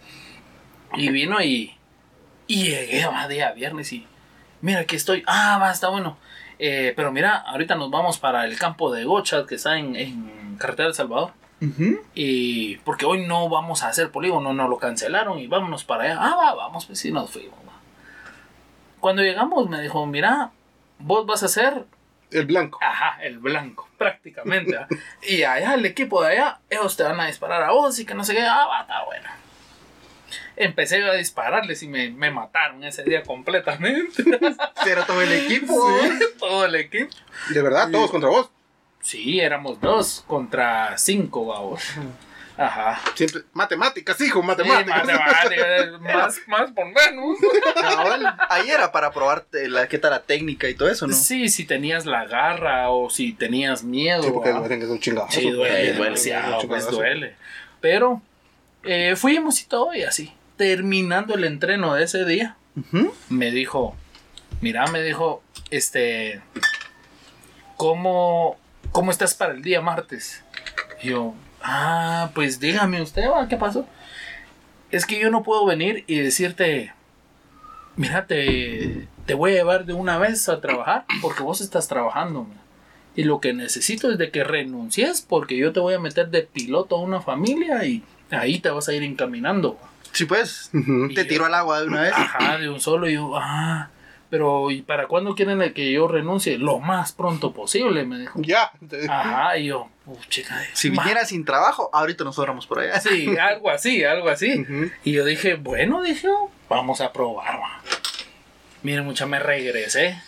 [0.95, 1.75] Y vino y.
[2.47, 4.07] Y llegué, va, día viernes y.
[4.61, 5.23] Mira, aquí estoy.
[5.27, 6.17] Ah, va, está bueno.
[6.59, 10.57] Eh, pero mira, ahorita nos vamos para el campo de Gochat que está en, en
[10.57, 11.31] Carretera del Salvador.
[12.15, 16.17] Y porque hoy no vamos a hacer polígono, no lo cancelaron y vámonos para allá.
[16.19, 17.59] Ah, va, vamos, pues sí, nos fuimos.
[17.67, 17.73] va.
[18.99, 20.51] Cuando llegamos me dijo, mira,
[20.99, 21.85] vos vas a hacer
[22.31, 22.79] El blanco.
[22.81, 24.77] Ajá, el blanco, prácticamente.
[24.77, 24.87] ¿ah?
[25.27, 28.13] y allá, el equipo de allá, ellos te van a disparar a vos y que
[28.13, 28.41] no sé qué.
[28.41, 29.29] Ah, va, está bueno.
[30.55, 34.23] Empecé a dispararles y me, me mataron ese día completamente.
[34.85, 35.99] Era todo el equipo.
[36.01, 37.15] Sí, todo el equipo.
[37.49, 38.51] De verdad, todos contra vos.
[39.01, 41.81] Sí, éramos dos contra cinco, vamos.
[42.59, 42.99] Ajá.
[43.15, 43.43] Siempre.
[43.53, 45.05] Matemáticas, hijo, Sí, matemáticas.
[45.05, 47.37] matemáticas, más, más por menos.
[48.49, 51.13] Ahí era para probarte la, qué tal la técnica y todo eso, ¿no?
[51.15, 54.23] Sí, si tenías la garra o si tenías miedo.
[54.23, 55.27] Sí, porque es un chingado.
[55.29, 57.35] Sí, duele, duele, demasiado, duele, pues duele.
[57.79, 58.21] Pero
[58.83, 60.33] eh, fuimos y todo y así.
[60.57, 62.57] Terminando el entreno de ese día,
[63.29, 63.95] me dijo,
[64.59, 66.41] mira, me dijo, este,
[67.77, 68.59] ¿cómo,
[68.91, 70.43] cómo estás para el día martes?
[71.01, 73.85] Y yo, ah, pues dígame usted, va, ¿qué pasó?
[74.91, 76.93] Es que yo no puedo venir y decirte,
[77.95, 82.43] mira, te, te voy a llevar de una vez a trabajar porque vos estás trabajando.
[82.43, 82.61] mira.
[83.15, 86.43] Y lo que necesito es de que renuncies porque yo te voy a meter de
[86.43, 89.77] piloto a una familia y ahí te vas a ir encaminando.
[90.11, 90.69] Sí, pues.
[90.73, 91.13] Ujú.
[91.13, 92.13] Te tiró al agua de una vez.
[92.13, 93.09] Ajá, de un solo.
[93.09, 93.89] Y yo, ah,
[94.29, 96.57] pero ¿y para cuándo quieren que yo renuncie?
[96.57, 98.39] Lo más pronto posible, me dijo.
[98.41, 98.71] Ya.
[99.09, 100.61] Ajá, y yo, puchica.
[100.73, 101.03] Si va.
[101.03, 102.99] viniera sin trabajo, ahorita nos fuéramos por allá.
[102.99, 104.65] Sí, algo así, algo así.
[105.03, 106.27] Y yo dije, bueno, dije,
[106.69, 107.59] vamos a probar.
[107.59, 107.81] va.
[108.83, 110.21] Miren, mucha, me regresé.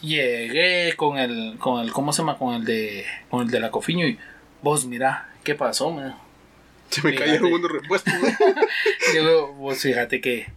[0.00, 2.36] Llegué con el, con el, ¿cómo se llama?
[2.38, 4.18] Con el de, con el de la cofiño y
[4.62, 5.90] vos, mira, ¿qué pasó?
[5.90, 6.16] Dijo.
[6.90, 7.26] Se me Fíjate.
[7.30, 8.12] cayeron unos repuestos.
[9.14, 10.48] Yo, vos fíjate que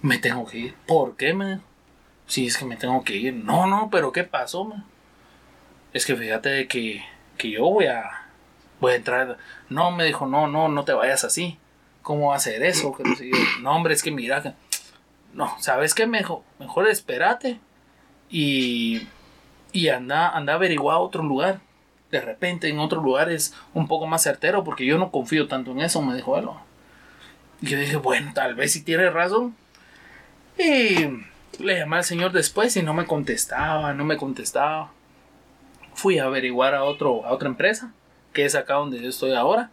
[0.00, 0.74] me tengo que ir.
[0.86, 1.60] ¿Por qué, me?
[2.26, 3.34] Sí, es que me tengo que ir.
[3.34, 4.76] No, no, pero ¿qué pasó, me?
[5.92, 7.04] Es que fíjate de que,
[7.36, 8.28] que yo voy a,
[8.80, 9.38] voy a entrar.
[9.68, 11.58] No, me dijo, no, no, no te vayas así.
[12.02, 12.96] ¿Cómo va a hacer eso?
[13.60, 14.54] No, hombre, es que mira,
[15.32, 16.06] no, ¿sabes qué?
[16.06, 17.58] Mejor, mejor espérate
[18.30, 19.08] y,
[19.72, 21.60] y anda, anda a averiguar otro lugar.
[22.10, 25.72] De repente en otro lugar es un poco más certero porque yo no confío tanto
[25.72, 26.48] en eso, me dijo él.
[27.60, 29.56] Y yo dije, bueno, tal vez si tiene razón.
[30.58, 31.08] Y
[31.62, 34.92] le llamé al señor después y no me contestaba, no me contestaba.
[35.94, 37.92] Fui a averiguar a, otro, a otra empresa,
[38.32, 39.70] que es acá donde yo estoy ahora.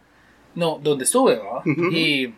[0.54, 1.40] No, donde estuve.
[1.92, 2.34] Y,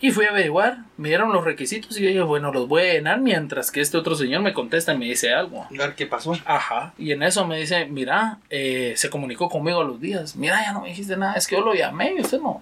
[0.00, 2.92] y fui a averiguar, me dieron los requisitos y yo dije, bueno, los voy a
[2.92, 5.62] llenar mientras que este otro señor me contesta y me dice algo.
[5.62, 6.32] A ver qué pasó.
[6.44, 10.60] Ajá, y en eso me dice, mira, eh, se comunicó conmigo a los días, mira,
[10.62, 12.60] ya no me dijiste nada, es que yo lo llamé y usted no.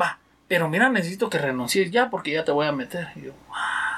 [0.00, 3.08] Va, pero mira, necesito que renuncies ya porque ya te voy a meter.
[3.16, 3.93] Y yo, "Ah,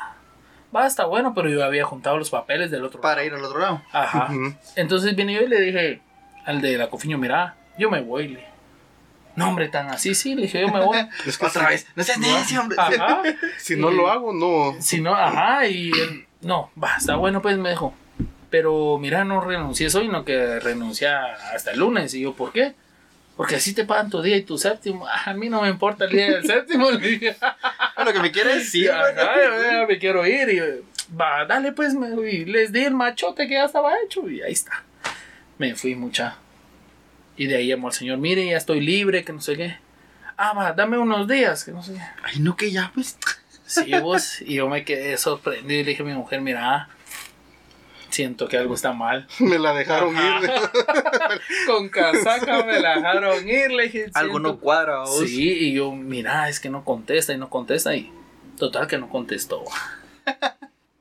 [0.76, 3.26] va, está bueno, pero yo había juntado los papeles del otro Para lado.
[3.26, 3.82] ir al otro lado.
[3.92, 4.28] Ajá.
[4.76, 6.00] Entonces viene yo y le dije
[6.44, 8.28] al de la cofiño, mira, yo me voy.
[8.28, 8.46] Le
[9.34, 10.98] no, hombre, tan así, sí, le dije, yo me voy.
[11.26, 11.86] Es que Otra si- vez.
[11.94, 12.76] No seas necio, hombre.
[12.80, 13.22] Ajá.
[13.58, 14.80] Si no lo hago, no.
[14.80, 17.92] Si no, ajá, y él, no, va, está bueno, pues me dijo.
[18.48, 22.14] Pero mira, no renuncies hoy, no que renuncia hasta el lunes.
[22.14, 22.74] Y yo, ¿por qué?
[23.36, 25.06] Porque así te pagan tu día y tu séptimo.
[25.06, 26.90] Ah, a mí no me importa el día del séptimo.
[26.92, 28.90] Le dije, A lo que me quieres sí, decir.
[28.92, 30.48] ajá, me quiero ir.
[30.48, 30.60] Y
[31.14, 34.28] va, dale, pues, y les di el machote que ya estaba hecho.
[34.28, 34.82] Y ahí está.
[35.58, 36.38] Me fui mucha.
[37.36, 39.76] Y de ahí llamó al señor, mire, ya estoy libre, que no sé qué.
[40.36, 42.00] Ah, va, dame unos días, que no sé qué.
[42.22, 43.18] Ay, no, que ya, pues.
[43.66, 44.40] Sí, vos.
[44.42, 46.88] Y yo me quedé sorprendido y le dije a mi mujer, mira,
[48.16, 49.26] siento que algo está mal.
[49.38, 50.40] Me la dejaron Ajá.
[50.42, 50.50] ir.
[51.66, 54.06] Con casaca me la dejaron ir, le dije.
[54.14, 55.20] Algo no cuadra, vos.
[55.20, 58.10] Sí, y yo, mira, es que no contesta y no contesta y
[58.58, 59.62] total que no contestó.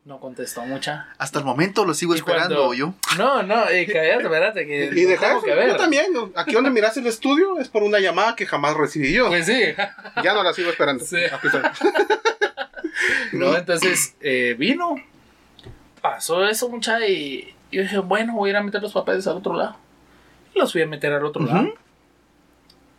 [0.05, 1.07] No contestó mucha.
[1.17, 2.93] Hasta el momento lo sigo Y esperando cuando- yo.
[3.17, 5.69] No, no, y cállate, espérate que Y deja tengo eso, que ver.
[5.69, 6.13] yo también.
[6.13, 6.31] ¿no?
[6.35, 9.29] Aquí donde miras el estudio es por una llamada que jamás recibí yo.
[9.29, 9.59] Pues sí.
[10.23, 11.03] Ya no la sigo esperando.
[11.03, 11.17] Sí.
[11.33, 11.63] Aquí estoy.
[13.31, 14.95] No, entonces eh, vino,
[16.05, 19.37] pasó eso, mucha, y yo dije, bueno, voy a ir a meter los papeles al
[19.37, 19.75] otro lado.
[20.53, 21.51] Y los fui a meter al otro Ujú.
[21.53, 21.67] lado.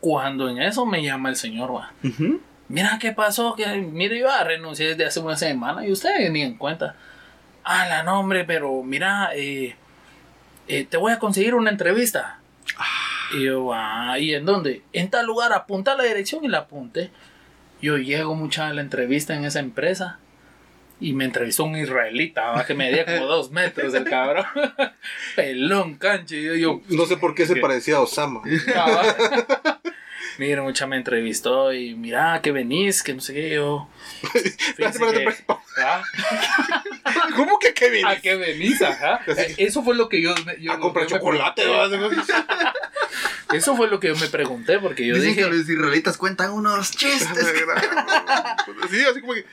[0.01, 1.93] Cuando en eso me llama el señor, va.
[2.05, 2.41] Ujú.
[2.69, 6.57] Mira qué pasó, que mire, yo renuncié desde hace una semana y usted ni en
[6.57, 6.97] cuenta.
[7.65, 9.77] Ah, la nombre, pero mira, eh,
[10.69, 12.41] eh, te voy a conseguir una entrevista.
[13.35, 14.83] Y yo, ah, ¿y en dónde?
[14.93, 17.11] En tal lugar, apunta la dirección y la apunté.
[17.81, 20.19] Yo llego mucho a la entrevista en esa empresa.
[20.99, 24.47] Y me entrevistó un israelita, que medía como dos metros el cabrón.
[25.37, 26.35] Pelón, cancho.
[26.37, 27.61] Y yo, yo, No sé por qué se ¿Qué?
[27.61, 28.43] parecía a Osama.
[28.75, 29.79] Ah,
[30.39, 33.89] Mira, mucha me entrevistó y mira que venís, que no sé qué, yo.
[34.35, 35.35] Espérate, que-.
[35.83, 36.03] ¿Ah?
[37.37, 38.05] ¿Cómo que Kevin?
[38.05, 39.21] ¿A qué venís, ajá?
[39.57, 41.63] Eso fue lo que yo, yo- A comprar chocolate.
[43.53, 45.43] Eso fue lo que yo me pregunté, porque yo Dicen dije.
[45.43, 47.47] que los israelitas cuentan unos chistes.
[48.91, 49.47] Sí, así como que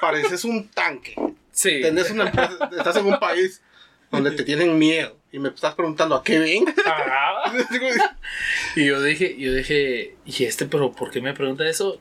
[0.00, 1.14] pareces un tanque.
[1.50, 1.80] Sí.
[1.82, 3.62] Tenés una empresa, estás en un país
[4.10, 6.64] donde te tienen miedo y me estás preguntando a qué ven.
[8.76, 12.00] Y yo dije, yo dije, ¿y este, pero por qué me pregunta eso?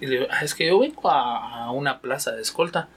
[0.00, 2.88] Y le digo, ah, es que yo vengo a, a una plaza de escolta.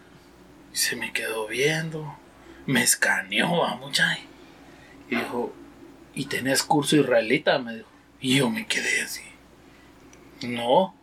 [0.73, 2.17] Y se me quedó viendo,
[2.65, 4.17] me escaneó a mucha.
[5.09, 5.53] Y dijo,
[6.13, 7.59] ¿y tenés curso israelita?
[7.59, 7.89] Me dijo.
[8.19, 9.23] Y yo me quedé así.
[10.41, 10.96] No.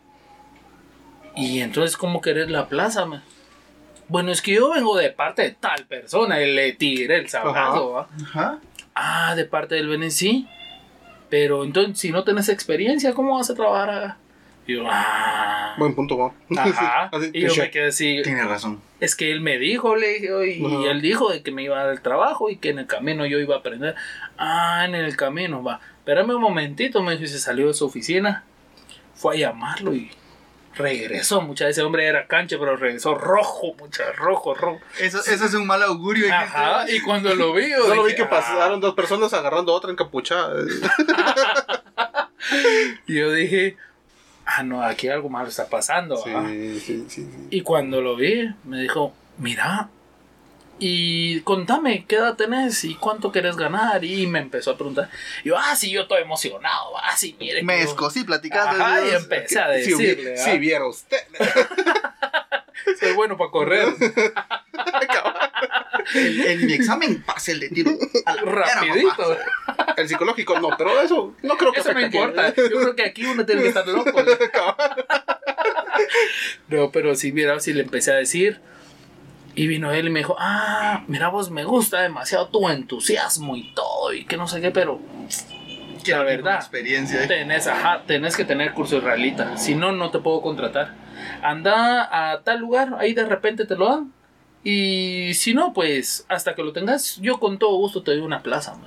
[1.37, 3.07] Y entonces, ¿cómo querés la plaza?
[3.07, 3.21] me?
[4.09, 6.41] Bueno, es que yo vengo de parte de tal persona.
[6.41, 8.09] Y le tiré el sabrazo, ¿va?
[8.23, 8.59] Ajá.
[8.95, 10.47] Ah, de parte del Benin sí.
[11.31, 14.19] Pero entonces, si no tenés experiencia, ¿cómo vas a trabajar acá?
[14.67, 15.75] Y yo, ah.
[15.79, 16.33] Buen punto, ¿va?
[16.57, 17.05] Ajá.
[17.13, 18.21] Así, y yo me quedé así.
[18.23, 18.81] Tiene razón.
[19.01, 20.91] Es que él me dijo, le dije, y Ajá.
[20.91, 23.27] él dijo de que me iba a dar el trabajo y que en el camino
[23.27, 23.95] yo iba a aprender.
[24.39, 25.81] Ah, en el camino, va.
[25.99, 28.45] Espérame un momentito, me dijo, y se salió de su oficina.
[29.15, 30.11] Fue a llamarlo y
[30.77, 31.41] regresó.
[31.41, 34.81] Mucha ese hombre era cancha, pero regresó rojo, mucha rojo, rojo.
[35.01, 36.33] Eso, eso es un mal augurio.
[36.33, 36.85] Ajá.
[36.91, 38.31] Y cuando lo vi, yo Solo vi dije, que "Ah".
[38.31, 40.55] pasaron dos personas agarrando a otra encapuchada.
[43.07, 43.77] Y yo dije,
[44.45, 46.17] ah, no, aquí algo malo está pasando.
[46.17, 46.47] ¿va?".
[46.49, 47.23] Sí, sí, sí.
[47.23, 47.29] sí.
[47.51, 49.89] Y cuando lo vi, me dijo, mira,
[50.79, 54.05] y contame, ¿qué edad tenés y cuánto querés ganar?
[54.05, 55.09] Y me empezó a preguntar.
[55.45, 57.63] Y yo, ah, sí, yo estoy emocionado, ah, sí, mire.
[57.63, 57.85] Me yo-".
[57.89, 58.83] escosí platicando.
[58.83, 60.57] Ajá, y empecé a Si, decirle, si ¿ah?
[60.57, 61.19] viera usted.
[63.01, 63.89] soy bueno para correr.
[66.15, 67.91] En, en mi examen pasé el de tiro.
[68.45, 69.39] Rapidito.
[69.97, 72.55] El psicológico no, pero eso no creo que Eso no importa.
[72.55, 74.11] Yo creo que aquí uno tiene que estar loco.
[76.69, 78.61] No, pero sí, mira, sí le empecé a decir.
[79.55, 83.73] Y vino él y me dijo, ah, mira vos, me gusta demasiado tu entusiasmo y
[83.75, 85.01] todo, y que no sé qué, pero
[86.07, 86.57] La verdad.
[86.57, 87.23] Experiencia.
[87.25, 87.27] eh.
[87.27, 90.95] tenés, ajá, tenés que tener curso israelita, si no, no te puedo contratar.
[91.43, 94.13] Anda a tal lugar, ahí de repente te lo dan.
[94.65, 98.43] Y si no, pues hasta que lo tengas, yo con todo gusto te doy una
[98.43, 98.73] plaza.
[98.73, 98.87] dijo.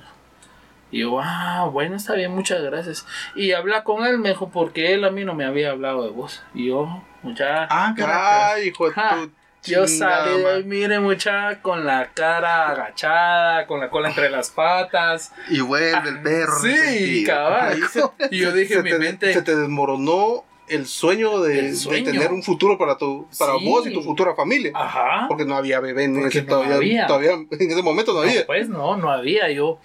[0.90, 3.06] Y yo, ah, bueno, está bien, muchas gracias.
[3.36, 6.10] Y habla con él, me dijo, porque él a mí no me había hablado de
[6.10, 6.42] vos.
[6.54, 7.64] Y yo, mucha.
[7.70, 8.52] Ah, caraca.
[8.54, 9.30] Ay, hijo de tu
[9.64, 15.32] Yo salí de mire, mucha, con la cara agachada, con la cola entre las patas.
[15.50, 16.60] Y vuelve el perro.
[16.62, 17.78] Sí, cabal.
[18.30, 19.32] Y yo dije se mi te, mente.
[19.32, 22.06] se te desmoronó el sueño de, El sueño.
[22.06, 23.64] de tener un futuro para tu para Sí.
[23.68, 24.70] vos y tu futura familia.
[24.74, 25.24] Ajá.
[25.28, 27.06] Porque no había bebé en ese, no todavía, había.
[27.06, 28.46] todavía en ese momento no No, había.
[28.46, 29.50] pues no, no había.
[29.50, 29.80] Yo,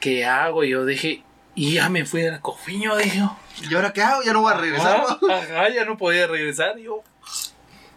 [0.00, 0.64] ¿qué hago?
[0.64, 1.22] Yo dije,
[1.54, 3.22] y ya me fui del cofiño, dije.
[3.70, 4.22] ¿Y ahora qué hago?
[4.22, 5.00] Ya no voy a regresar.
[5.00, 6.78] Ajá, ajá, ya no podía regresar.
[6.78, 7.02] Yo,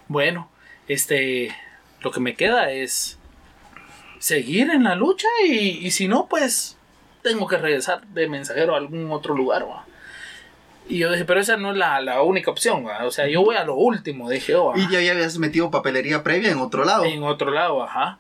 [0.08, 0.51] bueno,
[0.94, 1.56] este,
[2.02, 3.18] lo que me queda es
[4.20, 6.78] seguir en la lucha y, y si no, pues
[7.24, 9.68] tengo que regresar de mensajero a algún otro lugar.
[9.68, 9.86] ¿va?
[10.88, 12.86] Y yo dije, pero esa no es la, la única opción.
[12.86, 13.06] ¿va?
[13.06, 16.24] O sea, yo voy a lo último, dije, oh, Y ya, ya habías metido papelería
[16.24, 17.06] previa en otro lado.
[17.06, 18.20] en otro lado, ajá.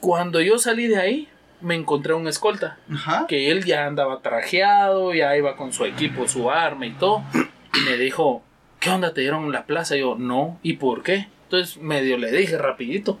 [0.00, 1.28] Cuando yo salí de ahí,
[1.60, 3.24] me encontré un escolta Ajá.
[3.26, 7.22] que él ya andaba trajeado, ya iba con su equipo, su arma y todo.
[7.34, 8.42] Y me dijo,
[8.78, 9.14] ¿qué onda?
[9.14, 9.96] ¿Te dieron la plaza?
[9.96, 10.60] Y yo, no.
[10.62, 11.28] ¿Y por qué?
[11.46, 13.18] Entonces medio le dije rapidito.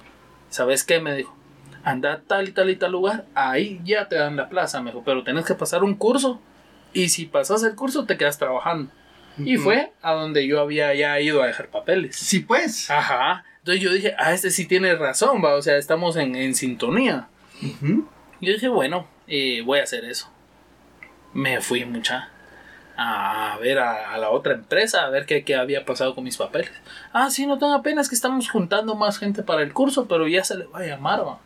[0.48, 1.00] ¿Sabes qué?
[1.00, 1.36] Me dijo,
[1.84, 4.82] anda tal y tal y tal lugar, ahí ya te dan la plaza.
[4.82, 6.40] Me dijo, pero tenés que pasar un curso.
[6.92, 8.90] Y si pasas el curso, te quedas trabajando.
[9.38, 12.16] Y fue a donde yo había ya ido a dejar papeles.
[12.16, 12.90] Sí, pues.
[12.90, 13.44] Ajá.
[13.58, 15.54] Entonces yo dije, ah, este sí tiene razón, va.
[15.54, 17.28] O sea, estamos en, en sintonía.
[17.62, 18.08] Ujú.
[18.40, 20.30] Yo dije, bueno, eh, voy a hacer eso.
[21.34, 22.30] Me fui mucha
[22.96, 26.36] a ver a, a la otra empresa, a ver qué, qué había pasado con mis
[26.36, 26.70] papeles.
[27.12, 30.26] Ah, sí, no tenga pena, es que estamos juntando más gente para el curso, pero
[30.28, 31.38] ya se le va a llamar, va.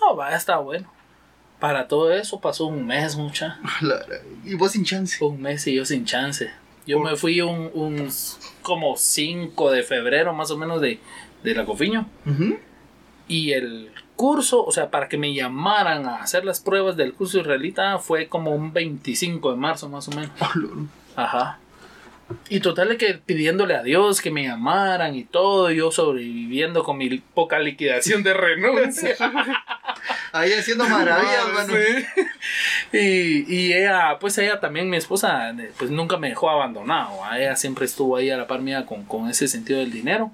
[0.00, 0.90] No, va, está bueno.
[1.60, 3.58] Para todo eso pasó un mes, mucha.
[4.44, 5.22] Y vos sin chance.
[5.24, 6.50] Un mes y yo sin chance.
[6.86, 8.10] Yo Por- me fui un, un
[8.60, 11.00] como 5 de febrero más o menos de,
[11.42, 12.06] de la Cofiño.
[13.28, 17.38] Y el curso, o sea, para que me llamaran a hacer las pruebas del curso
[17.38, 20.30] israelita fue como un 25 de marzo más o menos.
[21.16, 21.58] Ajá.
[22.48, 27.18] Y total que pidiéndole a Dios que me llamaran y todo, yo sobreviviendo con mi
[27.18, 29.14] poca liquidación de renuncia.
[30.32, 31.74] Ahí haciendo maravillas, mano.
[31.74, 32.98] Sí.
[32.98, 37.20] Y, y ella, pues ella también, mi esposa, pues nunca me dejó abandonado.
[37.36, 40.32] Ella siempre estuvo ahí a la par mía con, con ese sentido del dinero.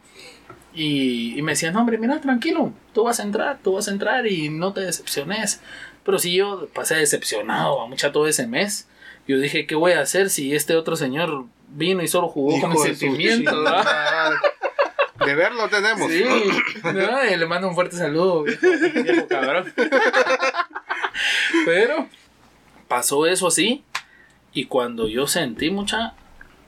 [0.75, 3.91] Y, y me decía, no, hombre, mira, tranquilo, tú vas a entrar, tú vas a
[3.91, 5.61] entrar y no te decepciones.
[6.05, 8.89] Pero si yo pasé decepcionado a mucha todo ese mes,
[9.27, 12.73] yo dije, ¿qué voy a hacer si este otro señor vino y solo jugó con
[12.73, 13.51] Hijo el de su sentimiento?
[13.51, 13.85] chingada ¿verdad?
[13.85, 14.37] madre.
[15.27, 16.11] De verlo tenemos.
[16.11, 16.25] Sí,
[16.83, 18.67] no, y le mando un fuerte saludo, viejo,
[19.05, 19.73] viejo cabrón.
[21.67, 22.09] Pero
[22.89, 23.85] pasó eso así,
[24.53, 26.15] y cuando yo sentí mucha,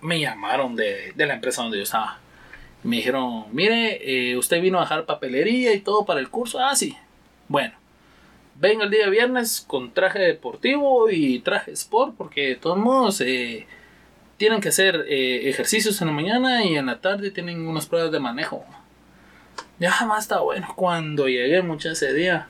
[0.02, 2.20] me llamaron de, de la empresa donde yo estaba.
[2.82, 6.58] Me dijeron, mire, eh, usted vino a dejar papelería y todo para el curso.
[6.58, 6.96] Ah, sí.
[7.48, 7.74] Bueno,
[8.56, 13.66] venga el día viernes con traje deportivo y traje sport, porque de todos modos eh,
[14.36, 18.10] tienen que hacer eh, ejercicios en la mañana y en la tarde tienen unas pruebas
[18.10, 18.64] de manejo.
[19.78, 20.66] Ya jamás está bueno.
[20.74, 22.48] Cuando llegué mucho ese día,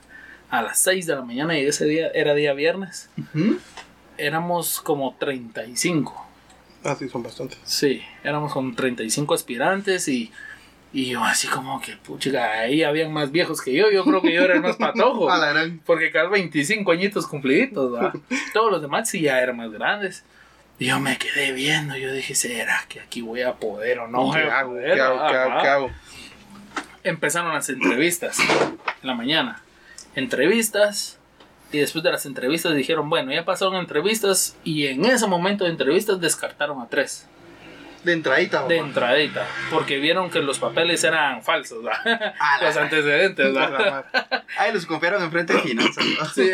[0.49, 3.57] a las 6 de la mañana, y ese día era día viernes, Ujú.
[4.17, 6.27] éramos como 35.
[6.83, 7.57] Ah, sí, son bastantes.
[7.63, 10.31] Sí, éramos con 35 aspirantes y,
[10.91, 13.89] y yo así como que, puchica, ahí habían más viejos que yo.
[13.91, 15.29] Yo creo que yo era el más patojo.
[15.31, 15.79] A la gran.
[15.85, 18.13] Porque cada 25 añitos cumpliditos, ¿va?
[18.53, 20.23] Todos los demás sí ya eran más grandes.
[20.79, 24.31] Y yo me quedé viendo, yo dije, ¿será que aquí voy a poder o no?
[24.31, 24.69] ¿Qué voy a hago?
[24.71, 24.93] poder?
[24.95, 25.27] ¿Qué hago?
[25.27, 25.61] ¿Qué hago?
[25.61, 25.91] ¿Qué hago?
[27.03, 29.61] Empezaron las entrevistas en la mañana.
[30.15, 31.19] Entrevistas.
[31.73, 34.55] Y después de las entrevistas dijeron, bueno, ya pasaron entrevistas.
[34.63, 37.27] Y en ese momento de entrevistas descartaron a tres.
[38.03, 38.87] De entradita, De mamá.
[38.89, 39.45] entradita.
[39.71, 44.03] Porque vieron que los papeles eran falsos, la Los antecedentes, madre.
[44.57, 46.05] Ay, los confiaron enfrente de finanzas.
[46.19, 46.25] ¿no?
[46.25, 46.51] Sí.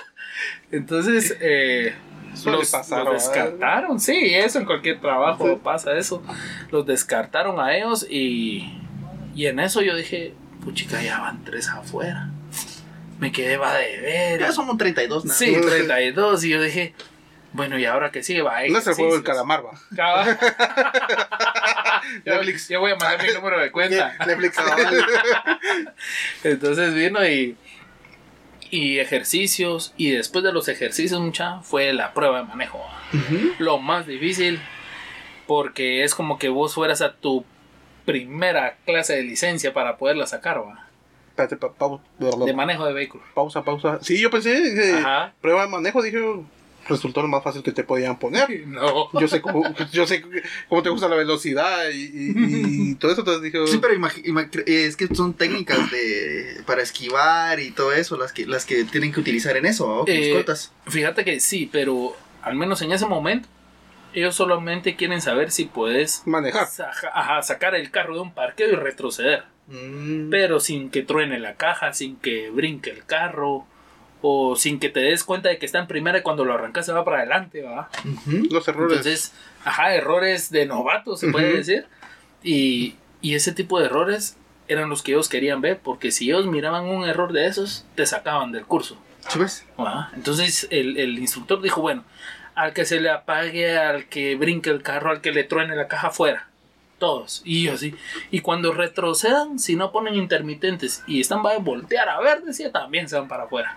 [0.70, 1.94] Entonces, eh,
[2.44, 3.12] los, pasar, los ¿verdad?
[3.34, 4.00] descartaron.
[4.00, 5.60] Sí, eso en cualquier trabajo Sí.
[5.62, 6.22] pasa eso.
[6.70, 8.78] Los descartaron a ellos y,
[9.34, 12.28] y en eso yo dije, puchica, ya van tres afuera.
[13.18, 14.54] Me quedé, va de Ya veras.
[14.54, 15.38] somos 32, nada.
[15.38, 16.44] Sí, 32.
[16.44, 16.94] Y yo dije,
[17.52, 18.42] bueno, ¿y ahora qué sigue?
[18.42, 19.72] Va, No es el juego del calamar, va.
[22.24, 22.68] Ya, Netflix.
[22.68, 24.14] ya voy a mandar mi número de cuenta.
[24.26, 24.56] Netflix.
[26.44, 27.56] Entonces vino y,
[28.70, 29.92] y ejercicios.
[29.96, 32.84] Y después de los ejercicios, mucha, fue la prueba de manejo.
[33.58, 34.60] Lo más difícil,
[35.46, 37.44] porque es como que vos fueras a tu
[38.04, 40.85] primera clase de licencia para poderla sacar, ¿va?
[41.36, 43.22] Espérate, pa- pau- De manejo de vehículo.
[43.34, 43.98] pausa, pausa.
[44.00, 45.34] Sí, yo pensé Ajá.
[45.42, 46.18] prueba de manejo, dije,
[46.88, 48.48] resultó lo más fácil que te podían poner.
[48.66, 49.10] No.
[49.20, 50.24] Yo sé cómo, yo sé
[50.70, 54.86] cómo te gusta la velocidad y, y- y todo eso, entonces dije, Sí, pero eh,
[54.86, 59.12] es que son técnicas de para esquivar y todo eso las que las que tienen
[59.12, 60.72] que utilizar en eso, Eh, escoltas.
[60.86, 63.46] Fíjate que sí, pero al menos en ese momento,
[64.14, 66.66] ellos solamente quieren saber si puedes manejar.
[66.66, 69.44] sa- ajá, sacar el carro de un parqueo y retroceder.
[69.68, 70.30] Mm.
[70.30, 73.66] pero sin que truene la caja, sin que brinque el carro,
[74.22, 76.86] o sin que te des cuenta de que está en primera y cuando lo arrancas
[76.86, 77.88] se va para adelante, ¿va?
[78.04, 78.46] Ujú.
[78.50, 78.96] Los errores.
[78.98, 79.32] Entonces,
[79.64, 81.56] ajá, errores de novato, se puede Ujú.
[81.58, 81.86] decir.
[82.42, 84.36] Y, y ese tipo de errores
[84.68, 88.06] eran los que ellos querían ver, porque si ellos miraban un error de esos, te
[88.06, 88.96] sacaban del curso.
[89.28, 89.64] ¿Sí ves?
[89.78, 90.10] ¿va?
[90.14, 92.04] Entonces, el, el instructor dijo, bueno,
[92.54, 95.88] al que se le apague, al que brinque el carro, al que le truene la
[95.88, 96.48] caja fuera.
[96.98, 97.42] Todos.
[97.44, 97.94] Y yo así.
[98.30, 102.72] Y cuando retrocedan, si no ponen intermitentes y están va a voltear a ver, decía,
[102.72, 103.76] también se van para afuera.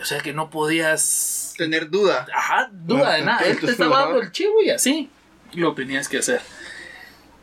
[0.00, 1.54] O sea que no podías.
[1.56, 2.26] Tener duda.
[2.32, 3.40] Ajá, duda de nada.
[3.40, 5.10] Él te estaba dando el chivo y así
[5.54, 6.40] lo tenías que hacer.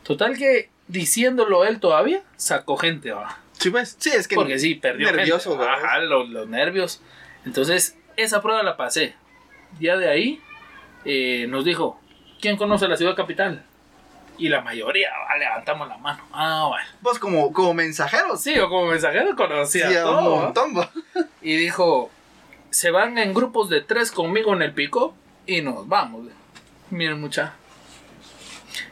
[0.04, 3.40] Total que diciéndolo él todavía, sacó gente, va.
[3.54, 3.98] ¿Sí ves?
[4.00, 5.66] Sí, es que Porque sí, perdió nervioso, gente.
[5.66, 7.02] Ajá, los, los nervios.
[7.46, 9.16] Entonces, esa prueba la pasé.
[9.80, 10.42] Ya de ahí
[11.06, 12.00] eh, nos dijo,
[12.40, 13.66] ¿quién conoce la ciudad capital?
[14.38, 16.24] Y la mayoría, va, levantamos la mano.
[16.32, 16.86] Ah, bueno.
[17.02, 18.38] vos como como mensajero.
[18.38, 20.34] Sí, yo como mensajero conocía Sí, a todo.
[20.36, 20.92] un montón, va.
[21.42, 22.12] Y dijo,
[22.70, 26.28] se van en grupos de tres conmigo en el pico y nos vamos.
[26.92, 27.54] Miren, mucha.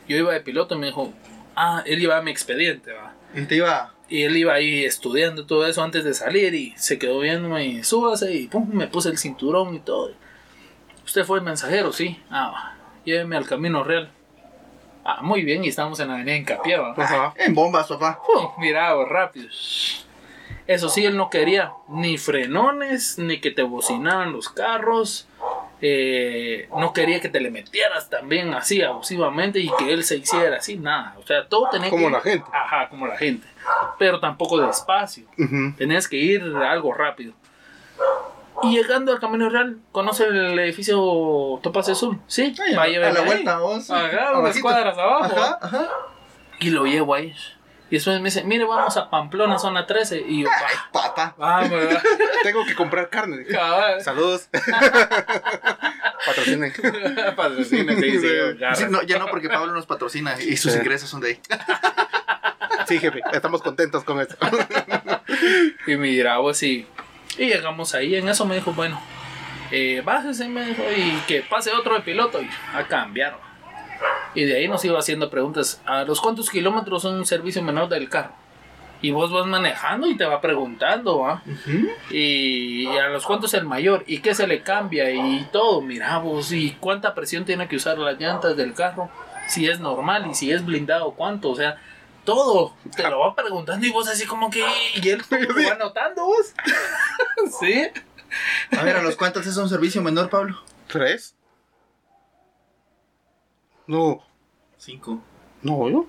[0.07, 1.13] Yo iba de piloto y me dijo,
[1.55, 3.13] ah, él iba a mi expediente, va.
[3.35, 6.97] Y te iba Y él iba ahí estudiando todo eso antes de salir y se
[6.97, 10.11] quedó viéndome y súbase y pum, me puse el cinturón y todo.
[11.05, 12.19] Usted fue el mensajero, sí.
[12.29, 12.75] Ah, va.
[13.05, 14.09] lléveme al camino real.
[15.07, 16.93] Ah, muy bien, y estamos en la avenida Hincapié, va.
[16.97, 17.33] Ajá.
[17.37, 18.19] en bombas, papá.
[18.25, 19.47] Pum, miraba rápido.
[20.67, 25.27] Eso sí, él no quería ni frenones, ni que te bocinaran los carros.
[25.81, 30.57] eh, no quería que te le metieras también así abusivamente y que él se hiciera
[30.57, 31.13] así, nada.
[31.19, 32.45] O sea, todo tenía Como que la gente.
[32.51, 33.45] Ajá, como la gente.
[33.99, 35.25] Pero tampoco despacio.
[35.37, 35.73] Ujú.
[35.77, 37.33] Tenías que ir algo rápido.
[38.63, 42.19] Y llegando al Camino Real, ¿conoce el edificio Topaz Azul?
[42.27, 43.25] Sí, Ay, va, a, la ahí.
[43.25, 43.89] vuelta, vos.
[43.91, 45.35] Ajá, unas cuadras abajo.
[45.37, 45.89] Ajá, ajá.
[46.59, 47.33] Y lo llevo ahí.
[47.89, 50.23] Y después me dice, mire, vamos a Pamplona, zona 13.
[50.27, 51.35] Y yo, va, Papá.
[51.37, 52.01] vamos, va.
[52.43, 53.45] Tengo que comprar carne.
[53.45, 54.01] Cabal.
[54.01, 54.49] Saludos.
[56.25, 56.73] Patrocinen.
[57.35, 58.27] Patrocina, sí, sí.
[58.75, 60.79] Sí, no, ya no, porque Pablo nos patrocina y sus Sí.
[60.79, 61.39] ingresos son de ahí.
[62.87, 64.35] Sí, jefe, estamos contentos con esto.
[65.87, 66.87] Y mira, vos y,
[67.37, 68.15] y llegamos ahí.
[68.15, 68.99] En eso me dijo, bueno,
[69.71, 72.41] eh, bájese, me dijo, y que pase otro de piloto.
[72.41, 73.37] Y a cambiar.
[74.33, 75.81] Y de ahí nos iba haciendo preguntas.
[75.85, 78.33] ¿A los cuántos kilómetros son un servicio menor del carro?
[79.01, 81.43] Y vos vas manejando y te va preguntando, ¿va?
[82.09, 86.17] Y a los cuántos es el mayor, y qué se le cambia, y todo, mira
[86.17, 89.09] vos, y cuánta presión tiene que usar las llantas del carro,
[89.47, 91.77] si es normal, y si es blindado, cuánto, o sea,
[92.25, 94.65] todo, te lo va preguntando, y vos así como que,
[94.95, 96.53] y él lo va anotando vos.
[97.59, 97.87] sí.
[98.77, 100.61] A ver, ¿a los cuántos es un servicio menor, Pablo?
[100.87, 101.35] ¿Tres?
[103.87, 104.23] No,
[104.77, 105.21] Cinco.
[105.61, 106.07] no, yo.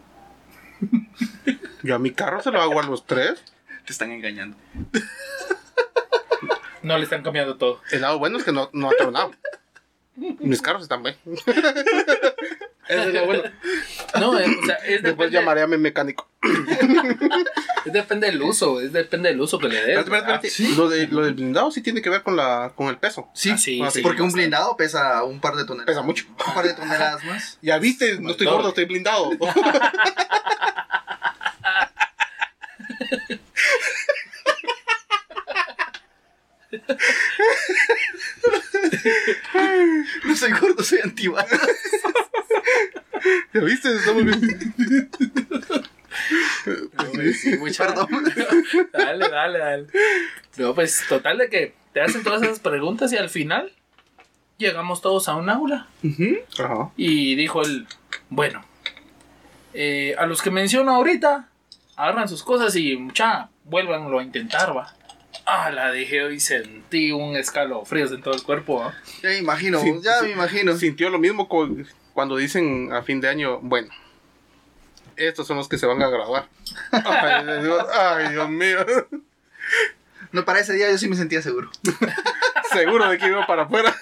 [1.82, 3.42] Yo a mi carro se lo hago a los tres.
[3.84, 4.56] Te están engañando.
[6.82, 7.80] No le están cambiando todo.
[7.90, 9.32] El lado bueno es que no, no ha tronado.
[10.16, 11.16] Mis carros están bien.
[12.88, 13.42] Eso es lo bueno.
[14.20, 16.28] No, eh, o sea, es Después depende, llamaré a mi mecánico.
[17.84, 20.08] es depende del uso, es depende del uso que le des.
[20.08, 20.40] ¿verdad?
[20.44, 20.74] espérate.
[20.76, 23.28] Lo, de, lo del blindado sí tiene que ver con, la, con el peso.
[23.34, 24.42] Sí, Ah, sí, Ah, sí, porque un bastante.
[24.48, 25.86] blindado pesa un par de toneladas.
[25.86, 26.24] Pesa mucho.
[26.46, 27.58] Un par de toneladas más.
[27.62, 28.56] Ya viste, no estoy Doble.
[28.56, 29.30] gordo, estoy blindado.
[40.24, 41.48] No soy gordo, soy antibalas.
[43.52, 43.94] ¿Ya viste?
[43.94, 45.10] Estamos bien.
[47.34, 48.08] Sí, mucha- Perdón.
[48.92, 49.86] Dale, dale, dale.
[50.56, 53.72] No, pues total de que te hacen todas esas preguntas y al final
[54.58, 55.86] llegamos todos a un aula.
[56.96, 57.86] Y dijo él,
[58.30, 58.64] bueno,
[59.74, 61.48] eh, a los que menciono ahorita,
[61.96, 64.94] agarran sus cosas y mucha, vuélvanlo a intentar, va.
[65.46, 68.94] Ah, la dejé y sentí un escalofrío en todo el cuerpo, ¿va?
[69.22, 70.26] Ya me imagino, Sí, ya sí.
[70.26, 70.76] me imagino.
[70.76, 71.48] Sintió lo mismo
[72.12, 73.88] cuando dicen a fin de año, bueno,
[75.16, 76.48] estos son los que se van a graduar.
[76.92, 78.84] Ay, Dios, ay, Dios mío.
[80.32, 81.70] No, para ese día yo sí me sentía seguro.
[82.72, 83.94] Seguro de que iba para afuera.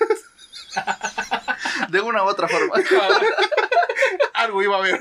[1.91, 2.75] De una u otra forma.
[4.35, 4.99] Algo iba a haber.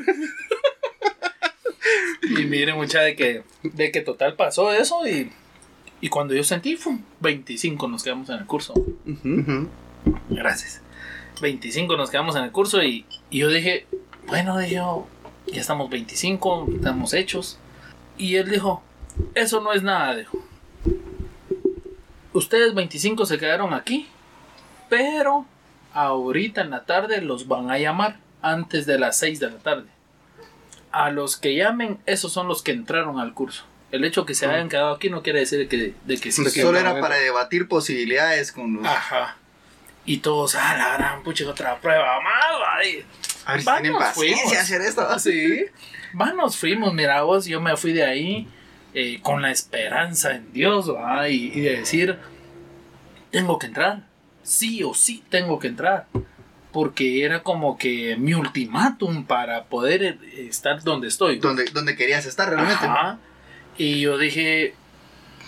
[2.22, 5.32] Y miren, mucha, de que, de que total pasó eso y,
[6.04, 8.74] y cuando yo sentí, fue 25 nos quedamos en el curso.
[10.30, 10.82] Gracias.
[11.42, 13.88] 25 nos quedamos en el curso y, y yo dije,
[14.28, 15.08] bueno, dije yo,
[15.48, 17.58] ya estamos 25, estamos hechos.
[18.18, 18.84] Y él dijo,
[19.34, 20.38] eso no es nada, dijo.
[22.34, 24.10] Ustedes 25 se quedaron aquí,
[24.90, 25.46] pero
[25.94, 29.88] ahorita en la tarde los van a llamar antes de las 6 de la tarde.
[30.92, 33.64] A los que llamen, esos son los que entraron al curso.
[33.94, 36.50] El hecho que se hayan quedado aquí no quiere decir que, de que sí que
[36.62, 38.86] Solo era para debatir posibilidades con los.
[38.86, 39.38] Ajá.
[40.04, 43.06] Y todos, ah, la gran pucha, otra prueba más, va", y-
[43.46, 44.58] A ver si tienen paciencia fuimos.
[44.58, 45.08] hacer esto.
[45.20, 45.66] Sí.
[46.20, 48.48] Va, nos fuimos, mira vos, yo me fui de ahí
[48.96, 52.18] eh, con la esperanza en Dios, va, y, y de decir,
[53.32, 54.08] tengo que entrar.
[54.44, 56.08] Sí o sí tengo que entrar.
[56.72, 60.18] Porque era como que mi ultimátum para poder eh,
[60.50, 61.38] estar donde estoy.
[61.38, 62.86] Donde, donde querías estar realmente.
[62.86, 63.20] Ajá.
[63.78, 64.76] Y yo dije,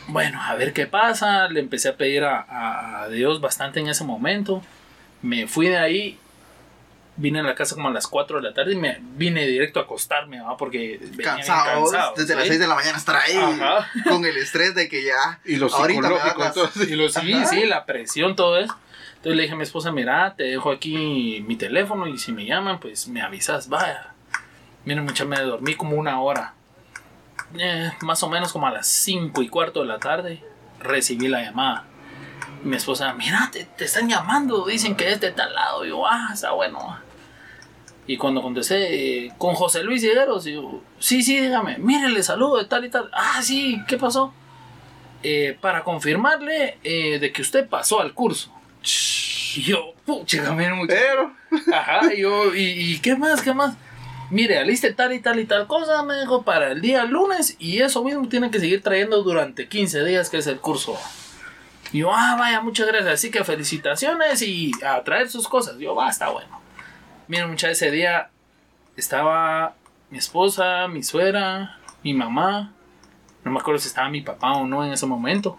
[0.07, 1.47] bueno, a ver qué pasa.
[1.49, 4.61] Le empecé a pedir a, a- Dios bastante en ese momento.
[5.21, 6.19] Me fui de ahí.
[7.17, 9.79] Vine a la casa como a las 4 de la tarde y me vine directo
[9.79, 10.57] a acostarme, ¿va?
[10.57, 12.39] porque venía bien Cansados, cansado, desde ¿sí?
[12.39, 13.37] las 6 de la mañana estar ahí.
[13.37, 13.89] Ajá.
[14.09, 15.39] Con el estrés de que ya.
[15.45, 17.45] Y lo Ahorita entonces, Y lo, sí, Ajá.
[17.45, 18.75] sí, la presión, todo eso.
[19.15, 22.45] Entonces le dije a mi esposa, mira, te dejo aquí mi teléfono y si me
[22.45, 24.09] llaman, pues me avisas, vaya.
[24.83, 26.53] Mira, mucha, me dormí como una hora.
[27.57, 30.43] Eh, más o menos como a las 5 y cuarto de la tarde,
[30.79, 31.85] recibí la llamada.
[32.63, 35.85] Mi esposa, mira, te, te están llamando, dicen que es de tal lado.
[35.85, 36.99] Y yo, ah, está bueno.
[38.07, 42.57] Y cuando contesté, eh, con José Luis Higueros, yo, sí, sí, dígame, mire, le saludo
[42.57, 43.09] de tal y tal.
[43.13, 44.33] Ah, sí, ¿qué pasó?
[45.23, 48.51] Eh, para confirmarle eh, de que usted pasó al curso.
[49.55, 50.85] Y yo, pucha, muchacho.
[50.87, 51.33] Pero,
[51.73, 53.75] Ajá, y yo, ¿y, y qué más, qué más?
[54.31, 57.81] Mire, aliste tal y tal y tal cosa, me dijo, para el día lunes y
[57.81, 60.97] eso mismo tiene que seguir trayendo durante 15 días, que es el curso.
[61.91, 65.77] Y yo, ah, vaya, muchas gracias, así que felicitaciones y a traer sus cosas.
[65.77, 66.59] Yo, va, está bueno.
[67.27, 68.29] Miren, mucha ese día
[68.95, 69.75] estaba
[70.09, 72.73] mi esposa, mi suegra, mi mamá,
[73.43, 75.57] no me acuerdo si estaba mi papá o no en ese momento.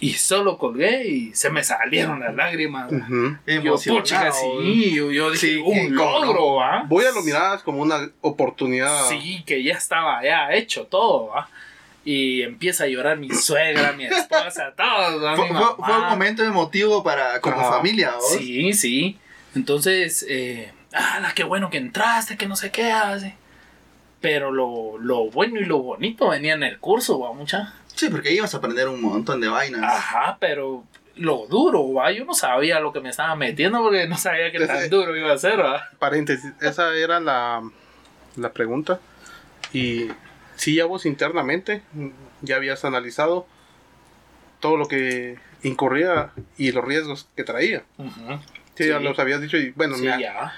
[0.00, 2.92] Y solo colgué y se me salieron las lágrimas.
[2.92, 3.36] Ujú.
[3.64, 6.24] Yo, pucha, sí, yo, yo dije, Sí, un ¿cómo no?
[6.26, 6.84] logro, ¿va?
[6.86, 9.08] Voy a lo miradas como una oportunidad.
[9.08, 11.48] Sí, que ya estaba ya hecho todo, ¿va?
[12.04, 15.34] Y empieza a llorar mi suegra, mi esposa, todos, ¿va?
[15.34, 15.76] Fue, Mi fue- mamá.
[15.84, 17.72] fue un momento emotivo para como Ajá.
[17.72, 18.36] familia, ¿vos?
[18.38, 19.18] Sí, sí.
[19.56, 23.34] Entonces, eh, ah, qué bueno que entraste, que no sé qué hace.
[24.20, 27.74] Pero lo, lo bueno y lo bonito venía en el curso, va mucha.
[27.98, 29.82] Sí, porque ibas a aprender un montón de vainas.
[29.82, 30.84] Ajá, pero
[31.16, 32.12] lo duro, va.
[32.12, 35.32] Yo no sabía lo que me estaba metiendo porque no sabía qué tan duro iba
[35.32, 35.82] a ser, va.
[35.98, 37.68] Paréntesis, esa era la,
[38.36, 39.00] la pregunta.
[39.72, 40.08] Y
[40.54, 41.82] si ya vos internamente
[42.40, 43.48] ya habías analizado
[44.60, 47.82] todo lo que incurría y los riesgos que traía.
[47.96, 48.38] Ujú.
[48.76, 50.52] Sí, ya los habías dicho y bueno, Sí, me, ya.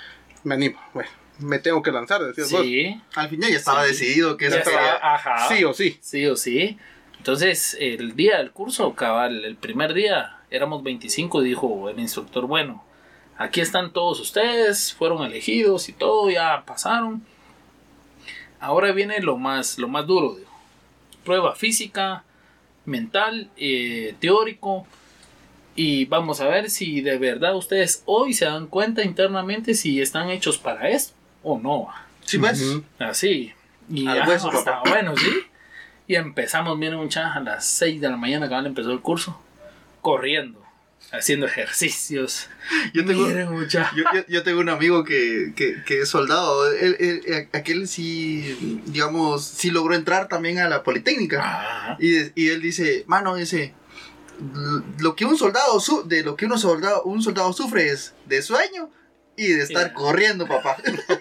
[0.45, 0.79] me animo.
[0.93, 2.61] Bueno, me tengo que lanzar, decías vos.
[2.61, 5.49] Sí, Al final ya estaba decidido que eso estaba, ajá.
[5.49, 5.99] Sí o sí.
[6.03, 6.79] Sí o sí.
[7.21, 12.83] Entonces, el día del curso, cabal, el primer día, éramos 25, dijo el instructor, bueno,
[13.37, 17.23] aquí están todos ustedes, fueron elegidos y todo, ya pasaron.
[18.59, 20.51] Ahora viene lo más, lo más duro, dijo.
[21.23, 22.25] Prueba física,
[22.87, 24.87] mental, eh, teórico.
[25.77, 30.31] Y vamos a ver si de verdad ustedes hoy se dan cuenta internamente si están
[30.31, 31.13] hechos para esto
[31.43, 31.89] o no.
[32.25, 32.79] Sí, pues.
[32.99, 33.53] Así.
[33.91, 35.31] Y Al ya, hueso, hasta- bueno, sí.
[36.11, 39.41] Y empezamos, miren, muchachos, a las 6 de la mañana que empezó el curso,
[40.01, 40.61] corriendo,
[41.13, 42.49] haciendo ejercicios.
[42.93, 46.69] Yo tengo, Miren, yo, yo- yo tengo un amigo que, que, que es soldado.
[46.73, 51.39] Él, él- aquel sí, digamos, sí logró entrar también a la Politécnica.
[51.45, 51.97] Ajá.
[52.01, 53.73] Y, y él dice, mano, dice,
[54.99, 58.43] lo que un soldado su de lo que uno soldado, un soldado sufre es de
[58.43, 58.91] sueño
[59.37, 59.95] y de estar Sí.
[59.95, 60.77] corriendo, papá.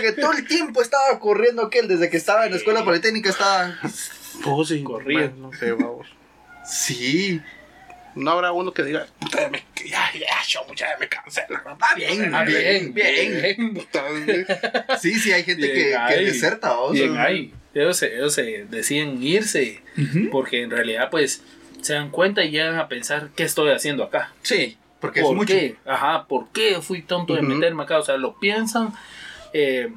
[0.00, 3.78] Que todo el tiempo estaba corriendo aquel, desde que estaba en la escuela politécnica estaba.
[4.44, 4.82] Oh, sí.
[4.82, 6.06] Bueno, no sé, vamos.
[6.66, 7.40] Sí.
[8.14, 11.42] No habrá uno que diga, puta, ya, me, ya, ya, yo, ya me cansé.
[11.48, 11.76] la verdad".
[11.80, 13.74] Ah, bien, Ah, bien, bien.
[13.74, 14.04] Puta,
[15.00, 16.24] Sí, sí, hay gente Bien que, que ahí.
[16.26, 16.92] deserta, ¿o?
[16.92, 17.52] Bien ahí.
[17.74, 20.30] Ellos, se- ellos se deciden irse Ujú.
[20.30, 21.42] porque en realidad, pues,
[21.82, 24.32] se dan cuenta y llegan a pensar, ¿qué estoy haciendo acá?
[24.42, 25.54] Sí, porque es ¿Por mucho.
[25.54, 25.76] qué?
[25.86, 27.48] Ajá, ¿por qué fui tonto de Ujú.
[27.48, 27.98] meterme acá?
[27.98, 28.92] O sea, lo piensan
[29.52, 29.92] eh,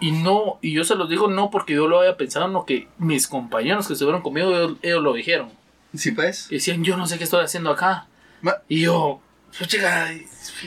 [0.00, 2.88] y no, y yo se los digo no porque yo lo haya pensado, no que
[2.98, 5.50] mis compañeros que estuvieron conmigo, ellos, ellos lo dijeron.
[5.96, 6.48] Sí, pues.
[6.50, 8.06] Y decían, yo no sé qué estoy haciendo acá.
[8.42, 9.20] Ma- Y yo,
[9.56, 10.08] pues chica,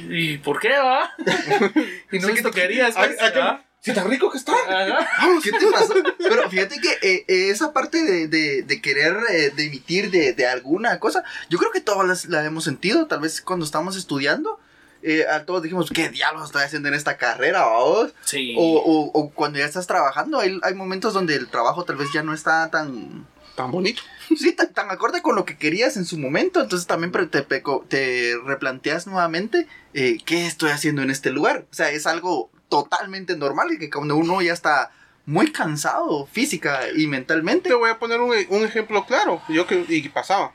[0.09, 1.11] ¿y, por qué va?
[2.11, 4.53] y no esto que- querías, Ah, pues, ah, Si tan rico que está.
[4.53, 5.07] Ajá.
[5.43, 5.93] ¿Qué te pasó?
[6.17, 10.33] Pero fíjate que eh, eh, esa parte de, de, de querer eh, de emitir de,
[10.33, 13.95] de alguna cosa, yo creo que todas las, la hemos sentido, tal vez cuando estamos
[13.97, 14.59] estudiando,
[15.03, 18.13] eh, a todos dijimos, ¿qué diablos estoy haciendo en esta carrera, vos?
[18.25, 18.55] Sí.
[18.57, 22.09] O, o, o cuando ya estás trabajando, hay, hay momentos donde el trabajo tal vez
[22.13, 23.25] ya no está tan,
[23.55, 24.01] Tan bonito.
[24.38, 27.85] sí, tan, tan acorde con lo que querías en su momento, entonces también te, peco-
[27.88, 31.65] te replanteas nuevamente eh, qué estoy haciendo en este lugar.
[31.71, 34.91] O sea, es algo totalmente normal y que cuando uno ya está
[35.26, 39.41] muy cansado física y mentalmente, Te voy a poner un, un ejemplo claro.
[39.49, 40.53] Yo que y pasaba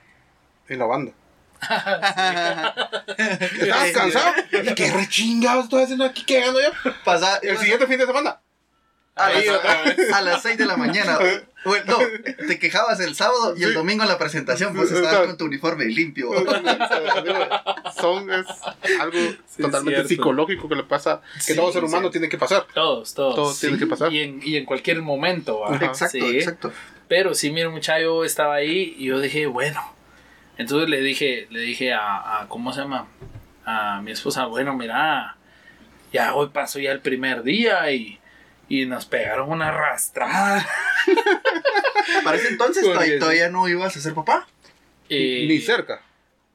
[0.69, 1.13] en la banda.
[3.61, 4.33] Estabas cansado.
[4.63, 6.25] ¿Y qué rechingados estoy haciendo aquí?
[6.25, 6.71] ¿Qué gano yo?
[7.05, 8.41] pasa El siguiente fin de semana.
[9.15, 10.13] a, Ahí las, otra vez.
[10.13, 11.19] a las 6 de la mañana.
[11.65, 15.37] Bueno, no, te quejabas el sábado y el domingo en la presentación, pues estabas con
[15.37, 16.31] tu uniforme limpio.
[18.01, 18.47] Son es
[19.01, 20.09] algo Sí, totalmente cierto.
[20.09, 22.13] psicológico que le pasa, que Sí, todo ser humano sí.
[22.13, 22.67] tiene que pasar.
[22.75, 23.35] Todos, todos.
[23.35, 24.13] Todo tiene que pasar.
[24.13, 25.63] Y en, y en cualquier momento.
[25.75, 26.39] Exacto, Sí.
[26.39, 26.73] exacto.
[27.09, 29.81] Pero sí, mira, muchacho, estaba ahí y yo dije, bueno.
[30.57, 33.07] Entonces le dije, le dije a, a- ¿cómo se llama?
[33.65, 35.37] A mi esposa, bueno, mira,
[36.13, 38.19] ya hoy pasó ya el primer día y,
[38.75, 40.67] y nos pegaron una arrastrada.
[42.25, 44.47] Para ese entonces Porque todavía, no ibas a ser papá.
[45.11, 46.01] Eh, Ni cerca.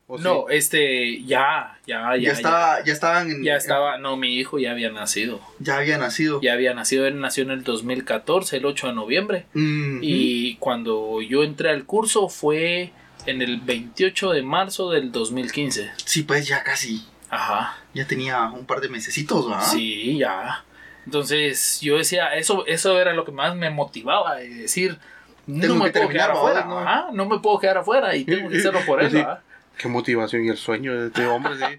[0.08, 0.56] ¿O No, sí?
[0.56, 2.18] este, ya, ya, ya.
[2.18, 5.42] Ya, estaba, ya estaban en- Ya, estaba, no, mi hijo ya había nacido.
[5.60, 6.42] ya había nacido.
[6.42, 9.46] Ya había nacido, él nació en el 2014, el 8 de noviembre.
[9.54, 10.00] Mhm.
[10.02, 12.94] Y cuando yo entré al curso fue
[13.28, 15.92] en el 28 de marzo del 2015.
[16.04, 17.06] Sí, pues ya casi.
[17.30, 17.78] Ajá.
[17.94, 19.62] Ya tenía un par de mesecitos, ¿va?
[19.62, 20.64] Sí, ya.
[21.08, 25.00] Entonces yo decía, eso, eso era lo que más me motivaba, de decir,
[25.46, 26.80] Tengo no me que puedo quedar afuera, ¿no?
[26.80, 29.16] Ajá, no me puedo quedar afuera y tengo que hacerlo por él, Sí.
[29.16, 29.40] ¿verdad?
[29.78, 31.78] Qué motivación y el sueño de este hombre, sí.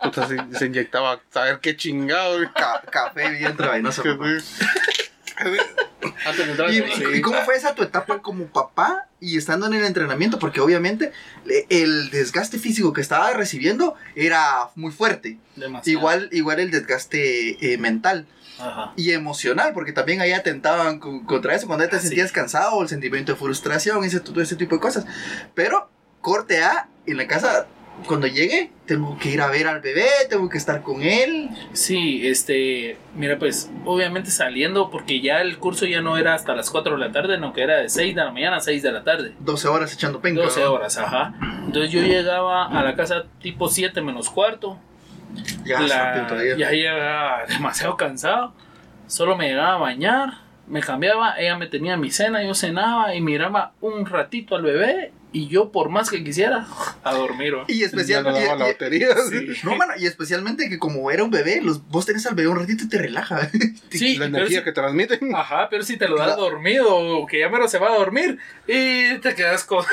[0.00, 2.38] Puta, se, se inyectaba, saber qué chingado.
[2.54, 3.78] Ca- café bien entrar
[6.70, 10.38] ¿Y, y cómo fue esa tu etapa como papá y estando en el entrenamiento?
[10.38, 11.12] Porque obviamente
[11.44, 15.36] le- el desgaste físico que estaba recibiendo era muy fuerte.
[15.56, 15.98] Demasiado.
[15.98, 18.24] Igual, igual el desgaste eh, mental.
[18.58, 18.92] Ajá.
[18.96, 22.08] y emocional, porque también ahí atentaban co- contra eso, cuando ya te Ah, sí.
[22.08, 25.06] sentías cansado, el sentimiento de frustración, ese, todo ese tipo de cosas.
[25.54, 25.90] Pero,
[26.20, 27.66] corte A, en la casa,
[28.06, 31.48] cuando llegue, tengo que ir a ver al bebé, tengo que estar con él.
[31.72, 36.68] Sí, este, mira, pues obviamente saliendo, porque ya el curso ya no era hasta las
[36.70, 38.92] 4 de la tarde, no que era de 6 de la mañana a 6 de
[38.92, 39.32] la tarde.
[39.40, 40.42] 12 horas echando penca.
[40.42, 40.72] 12 ¿no?
[40.72, 41.34] horas, ajá.
[41.64, 44.78] Entonces yo llegaba a la casa tipo 7 menos cuarto.
[45.64, 46.26] Ya, La-
[46.56, 48.54] ya llegaba demasiado cansado.
[49.06, 50.34] Solo me llegaba a bañar,
[50.68, 55.12] me cambiaba, ella me tenía mi cena, yo cenaba y miraba un ratito al bebé
[55.32, 56.66] y yo por más que quisiera,
[57.04, 57.56] a dormir.
[57.56, 57.64] ¿va?
[57.68, 58.46] Y especialmente...
[58.46, 59.08] la y- batería.
[59.28, 59.48] Sí.
[59.64, 62.58] no, mano, y especialmente que como era un bebé, los, vos tenés al bebé un
[62.58, 63.48] ratito y te relaja.
[63.90, 65.34] Sí, La energía que transmiten.
[65.34, 66.42] Ajá, pero si te lo das Claro.
[66.42, 69.84] dormido o que ya mero se va a dormir y te quedas con...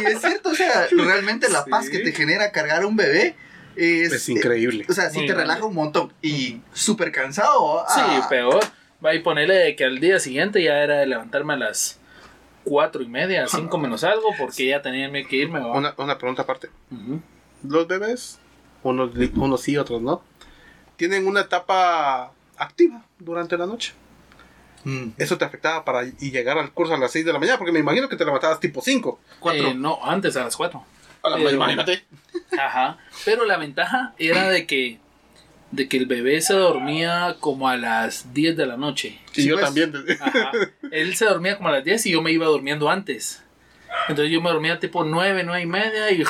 [0.00, 1.70] y es cierto, o sea, realmente la Sí.
[1.70, 3.36] paz que te genera cargar a un bebé
[3.76, 4.86] es, eh, increíble.
[4.88, 6.12] O sea, sí Muy te relaja un montón.
[6.22, 7.84] Y súper cansado.
[7.94, 8.62] Sí, peor.
[9.04, 11.98] Va y ponerle que al día siguiente ya era de levantarme a las
[12.64, 15.60] cuatro y media, cinco menos algo, porque ya tenía que irme.
[15.60, 16.70] Una, una, pregunta aparte.
[17.62, 18.38] Los bebés,
[18.82, 20.22] unos, unos sí, otros no,
[20.96, 23.94] tienen una etapa activa durante la noche.
[24.84, 25.10] Mm.
[25.16, 27.72] Eso te afectaba para y llegar al curso a las 6 de la mañana, porque
[27.72, 29.18] me imagino que te levantabas tipo 5.
[29.52, 30.84] Eh, no, antes a las 4.
[31.22, 32.04] Hola, pero, imagínate.
[32.58, 32.98] Ajá.
[33.24, 34.98] Pero la ventaja era de que
[35.70, 39.18] de que el bebé se dormía como a las 10 de la noche.
[39.34, 39.64] Y sí, yo pues.
[39.64, 39.92] también.
[40.20, 40.52] Ajá.
[40.90, 43.42] Él se dormía como a las 10 y yo me iba durmiendo antes.
[44.08, 46.24] Entonces yo me dormía tipo 9, 9 y media y,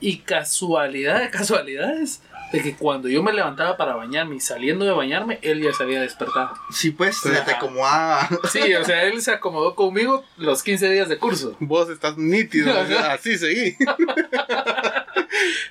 [0.00, 5.38] y casualidad casualidades de que cuando yo me levantaba para bañarme y saliendo de bañarme,
[5.42, 6.54] él ya se había despertado.
[6.70, 8.28] Sí, pues, se te acomoda.
[8.50, 11.56] Sí, o sea, él se acomodó conmigo los 15 días de curso.
[11.60, 12.78] Vos estás nítido.
[12.82, 13.76] o sea, así seguí.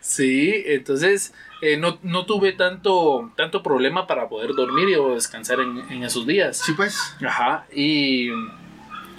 [0.02, 5.80] Sí, entonces eh, no, no tuve tanto, tanto problema para poder dormir o descansar en,
[5.92, 6.58] en esos días.
[6.58, 6.98] Sí, pues.
[7.26, 8.30] Ajá, y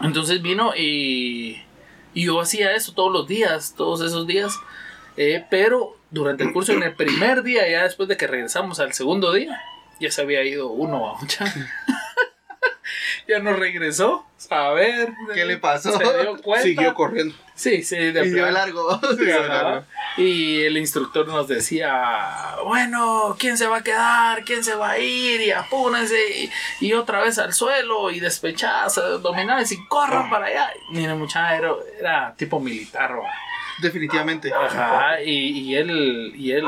[0.02, 1.62] entonces vino y,
[2.14, 4.58] y yo hacía eso todos los días, todos esos días,
[5.16, 8.92] eh, pero durante el curso, en el primer día, ya después de que regresamos al
[8.92, 9.60] segundo día,
[9.98, 11.44] ya se había ido uno a mucha.
[13.28, 15.08] ya no regresó, a ver.
[15.34, 15.96] ¿Qué le pasó?
[15.96, 16.64] Se dio cuenta.
[16.64, 17.34] Siguió corriendo.
[17.54, 18.50] Sí, sí, de plano.
[18.50, 19.00] largo.
[19.16, 19.84] Claro.
[20.18, 24.44] Y el instructor nos decía, bueno, ¿quién se va a quedar?
[24.44, 25.40] ¿Quién se va a ir?
[25.40, 26.50] Y apúrense y,
[26.86, 30.70] y otra vez al suelo y despechadas, abdominales y corran para allá.
[30.90, 33.30] Mira, muchacho, era, era tipo militar, ¿va?
[33.82, 34.52] Definitivamente.
[34.52, 35.30] Ajá, y,
[35.60, 36.64] y él, y él,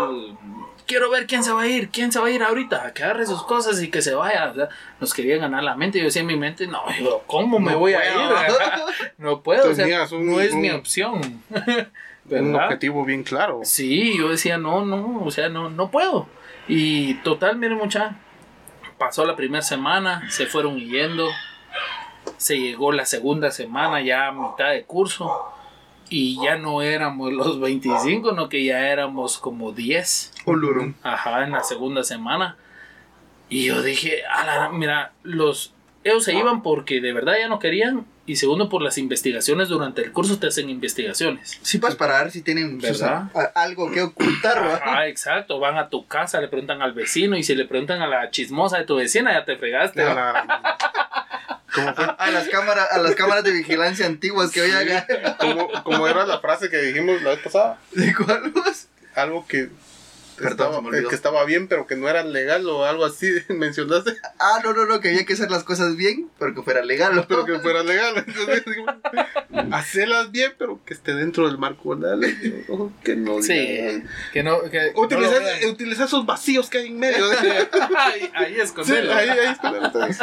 [0.87, 3.25] quiero ver quién se va a ir, quién se va a ir ahorita, que agarre
[3.27, 4.51] sus cosas y que se vaya.
[4.51, 4.69] O sea,
[5.01, 5.99] nos quería ganar la mente.
[5.99, 8.25] Yo decía en mi mente, no, yo, ¿cómo me No voy a puedo.
[8.27, 8.33] ir?
[8.37, 8.85] Ajá,
[9.19, 11.43] No puedo, o sea, un- no es mi opción.
[12.31, 13.61] Un objetivo bien claro.
[13.65, 16.27] Sí, yo decía, no, no, o sea, no, no puedo.
[16.67, 18.17] Y total, miren mucha,
[18.97, 21.29] pasó la primera semana, se fueron yendo,
[22.39, 25.31] se llegó la segunda semana ya a mitad de curso
[26.11, 30.95] y ya no éramos los 25, no que ya éramos como 10, Un lurum.
[31.03, 32.57] ajá, en la segunda semana.
[33.49, 37.59] Y yo dije, a la- mira, los, ellos se iban porque de verdad ya no
[37.59, 41.59] querían y segundo por las investigaciones durante el curso te hacen investigaciones.
[41.63, 43.25] Sí, pues, para ver si tienen sus- ¿Verdad?
[43.35, 44.81] a- algo que ocultar.
[44.85, 45.59] Ah, exacto.
[45.59, 48.79] Van a tu casa, le preguntan al vecino y si le preguntan a la chismosa
[48.79, 50.03] de tu vecina, ya te fregaste.
[50.03, 50.79] A la-
[51.75, 52.07] ¿Cómo fue?
[52.19, 55.37] A, las cámaras, a las cámaras de vigilancia antiguas que había acá.
[55.39, 57.79] ¿Cómo, cómo era la frase que dijimos la vez pasada?
[57.93, 58.89] ¿De cuál was?
[59.15, 59.71] Algo que,
[60.37, 61.09] Perdón, estaba, se me olvidó.
[61.09, 63.31] que estaba bien, pero que no era legal o algo así.
[63.49, 66.83] Mencionaste, Ah, no, no, no, que había que hacer las cosas bien, pero que fuera
[66.85, 67.15] legal.
[67.15, 67.25] ¿no?
[67.29, 68.25] pero que fuera legal.
[68.27, 68.65] Entonces,
[69.73, 72.21] hacerlas bien, pero que esté dentro del marco legal.
[73.03, 74.61] Que no Sí, que no.
[74.71, 75.71] Que Utilizar, no lo vean.
[75.71, 77.25] utilizar esos vacíos que hay en medio.
[77.99, 80.19] ahí, ahí es con Sí, ahí, ahí entonces.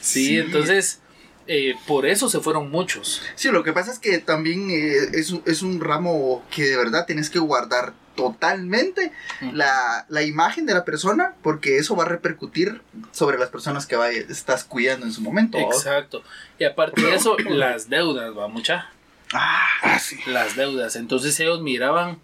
[0.00, 0.38] Sí, Sí.
[0.38, 1.00] entonces,
[1.46, 3.22] eh, por eso se fueron muchos.
[3.34, 6.76] Sí, lo que pasa es que también eh, es, un- es un ramo que de
[6.76, 9.12] verdad tienes que guardar totalmente
[9.52, 13.96] la, la imagen de la persona porque eso va a repercutir sobre las personas que
[14.28, 15.58] estás cuidando en su momento.
[15.58, 15.64] ¿va?
[15.64, 16.22] Exacto.
[16.58, 18.90] Y aparte de eso, las deudas, va mucha.
[19.32, 20.16] Ah, Ah, sí.
[20.26, 20.96] Las deudas.
[20.96, 22.18] Entonces ellos miraban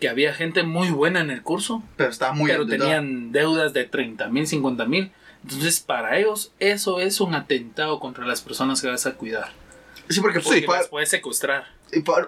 [0.00, 2.90] que había gente muy buena en el curso, pero estaba muy pero endeudado.
[2.90, 5.10] tenían deudas de 30 mil, 50 mil.
[5.42, 9.52] Entonces, para ellos, eso es un atentado contra las personas que vas a cuidar.
[10.08, 11.66] Sí, porque Porque pa- las puedes secuestrar.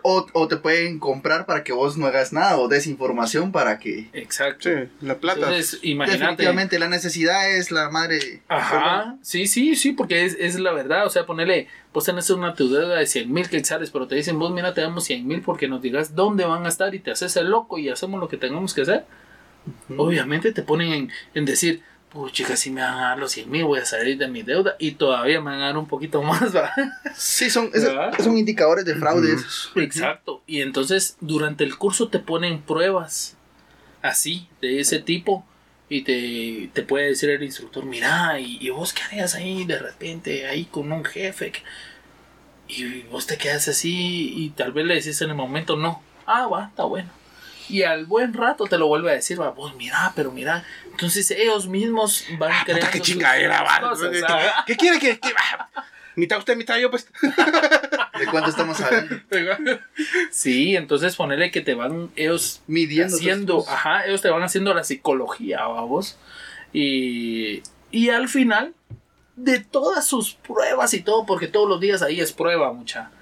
[0.02, 4.08] O, o te pueden comprar para que vos no hagas nada o desinformación para que...
[4.12, 4.68] Exacto.
[4.68, 5.40] Sí, la plata.
[5.40, 6.20] Entonces, imagínate.
[6.20, 8.42] Definitivamente la necesidad es la madre...
[8.48, 11.06] Ajá, sí, sí, sí, porque es, es la verdad.
[11.06, 14.38] O sea, ponerle, vos tenés una tu deuda de 100 mil quetzales, pero te dicen,
[14.38, 17.10] vos mira, te damos 100 mil porque nos digas dónde van a estar y te
[17.10, 19.06] haces el loco y hacemos lo que tengamos que hacer.
[19.90, 20.02] Ujú.
[20.02, 23.64] Obviamente te ponen en, en decir, pucha, si me van a dar los 100 mil,
[23.64, 26.54] voy a salir de mi deuda y todavía me van a dar un poquito más,
[26.56, 26.72] ¿va?
[27.14, 28.12] Sí, son, es- ¿Verdad?
[28.22, 29.32] son indicadores de fraude.
[29.34, 29.40] Ujú.
[29.40, 29.72] esos.
[29.76, 30.42] Exacto.
[30.46, 33.36] Y entonces durante el curso te ponen pruebas
[34.02, 35.44] así, de ese tipo.
[35.90, 39.78] Y te, te puede decir el instructor, mira, ¿y, y vos qué harías ahí de
[39.78, 41.50] repente, ahí con un jefe?
[42.68, 46.02] Y vos te quedas así y tal vez le decís en el momento, no.
[46.26, 47.08] Ah, va, está bueno.
[47.70, 50.64] Y al buen rato te lo vuelve a decir, va, vos mira, pero mira.
[50.98, 53.80] Entonces ellos mismos van Ah, creando puta, qué chingadera, va.
[53.90, 54.64] cosas, ¿ah?
[54.66, 55.20] ¿Qué quiere que.?
[55.20, 55.32] que-
[56.16, 57.06] mitad usted, mitad yo, pues.
[58.18, 59.20] ¿De cuánto estamos hablando?
[60.32, 63.14] Sí, entonces ponerle que te van ellos Midiendo.
[63.16, 66.18] haciendo, ajá, ellos te van haciendo la psicología, vamos.
[66.72, 68.74] Y, y al final,
[69.36, 73.12] de todas sus pruebas y todo, porque todos los días ahí es prueba, mucha.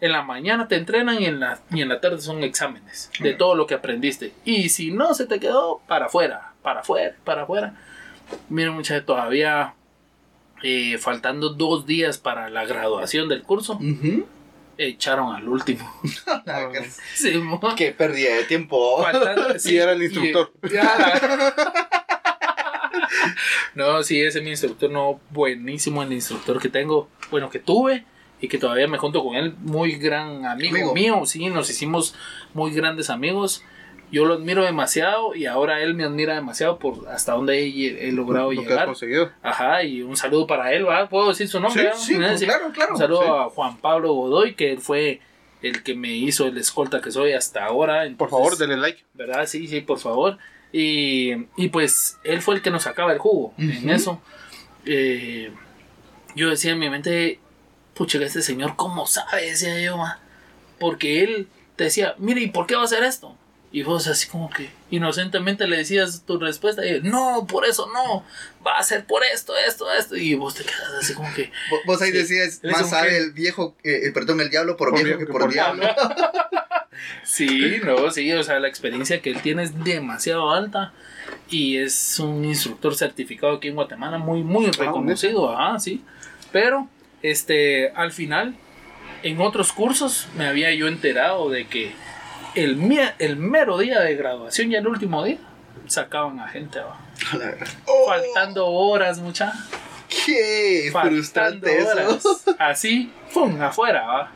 [0.00, 3.34] En la mañana te entrenan y en la, y en la tarde son exámenes de
[3.34, 4.32] todo lo que aprendiste.
[4.46, 7.76] Y si no se te quedó, para afuera, para afuera, para afuera.
[8.48, 9.74] Miren, mucha, todavía
[10.64, 14.26] eh, faltando dos días para la graduación del curso, Ujú.
[14.76, 15.88] echaron al último.
[17.14, 17.40] Sí.
[17.76, 19.00] Qué pérdida de tiempo.
[19.00, 20.52] Faltando- Sí, era el instructor.
[20.64, 20.68] y-
[23.78, 28.04] no, sí, ese es mi instructor, no, buenísimo el instructor que tengo, bueno, que tuve
[28.40, 30.94] y que todavía me junto con él, muy gran amigo, Amigo.
[30.94, 32.16] mío, sí, nos hicimos
[32.54, 33.62] muy grandes amigos.
[34.12, 38.12] Yo lo admiro demasiado y ahora él me admira demasiado por hasta dónde he, he
[38.12, 38.86] logrado Lo que llegar.
[38.86, 39.32] conseguido.
[39.42, 41.08] Ajá, y un saludo para él, ¿va?
[41.08, 41.90] ¿Puedo decir su nombre?
[41.96, 42.12] Sí?
[42.12, 42.92] Sí, ¿Me pues, claro, claro.
[42.92, 43.28] Un saludo Sí.
[43.28, 45.20] a Juan Pablo Godoy, que él fue
[45.62, 48.04] el que me hizo el escolta que soy hasta ahora.
[48.16, 49.02] Por favor, denle like.
[49.14, 49.46] ¿verdad?
[49.46, 50.38] Sí, sí, por favor.
[50.72, 54.20] Y, y pues él fue el que nos sacaba el jugo en eso.
[54.84, 55.50] Eh,
[56.34, 57.40] yo decía en mi mente,
[57.94, 59.42] pucha, este señor, ¿cómo sabe?
[59.50, 60.20] Decía yo, ma?
[60.78, 63.34] porque él te decía, mire, ¿y por qué va a hacer esto?
[63.72, 67.88] Y vos así como que inocentemente le decías tu respuesta y él, no, por eso
[67.92, 68.24] no,
[68.66, 70.16] va a ser por esto, esto, esto.
[70.16, 71.50] Y vos te quedas así como que,
[71.84, 72.16] Vos- ahí Sí.
[72.16, 75.52] decías, más sabe el viejo, eh, eh, perdón, el diablo por, Por viejo que por,
[75.52, 75.84] diablo.
[77.24, 80.92] Sí, no, sí, o sea, la experiencia que él tiene es demasiado alta
[81.50, 86.02] y es un instructor certificado aquí en Guatemala muy, muy reconocido, ajá, sí.
[86.52, 86.88] Pero,
[87.22, 88.56] este, al final,
[89.22, 91.92] en otros cursos me había yo enterado de que
[92.56, 95.38] el, el mero día de graduación y el último día
[95.86, 96.98] sacaban a gente, va.
[97.32, 97.66] A la verdad.
[97.86, 99.52] Oh, faltando horas, mucha.
[100.08, 101.90] Qué Faltando frustrante eso.
[101.92, 102.44] horas.
[102.58, 103.60] Así, ¡pum!
[103.60, 104.32] afuera, va.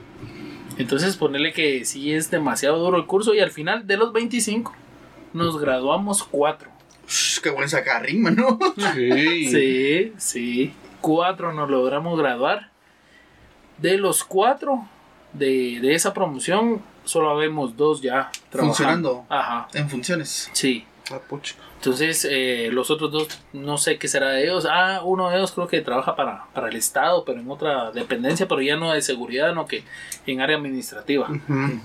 [0.78, 4.74] Entonces ponerle que sí es demasiado duro el curso y al final de los 25
[5.32, 6.70] nos graduamos cuatro.
[7.42, 8.58] Qué buen sacarrín, mano.
[8.94, 9.48] Sí.
[9.50, 10.74] Sí, sí.
[11.00, 12.70] Cuatro nos logramos graduar.
[13.78, 14.86] De los cuatro
[15.32, 18.74] de, de esa promoción, solo habemos dos ya trabajando.
[18.74, 19.26] Funcionando.
[19.28, 20.50] Ajá, En funciones.
[20.52, 20.84] sí.
[21.10, 21.20] Ah.
[21.76, 24.66] Entonces, eh, los otros dos, no sé qué será de ellos.
[24.70, 28.46] Ah, uno de ellos creo que trabaja para, para el Estado, pero en otra dependencia,
[28.46, 29.82] pero ya no de seguridad, no que
[30.26, 31.28] en área administrativa.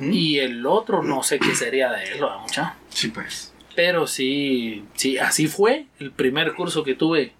[0.01, 2.75] Y el otro, no sé qué sería de él, ¿verdad, mucha.
[2.89, 3.53] Sí, pues.
[3.75, 7.33] Pero sí, sí, así fue el primer curso que tuve.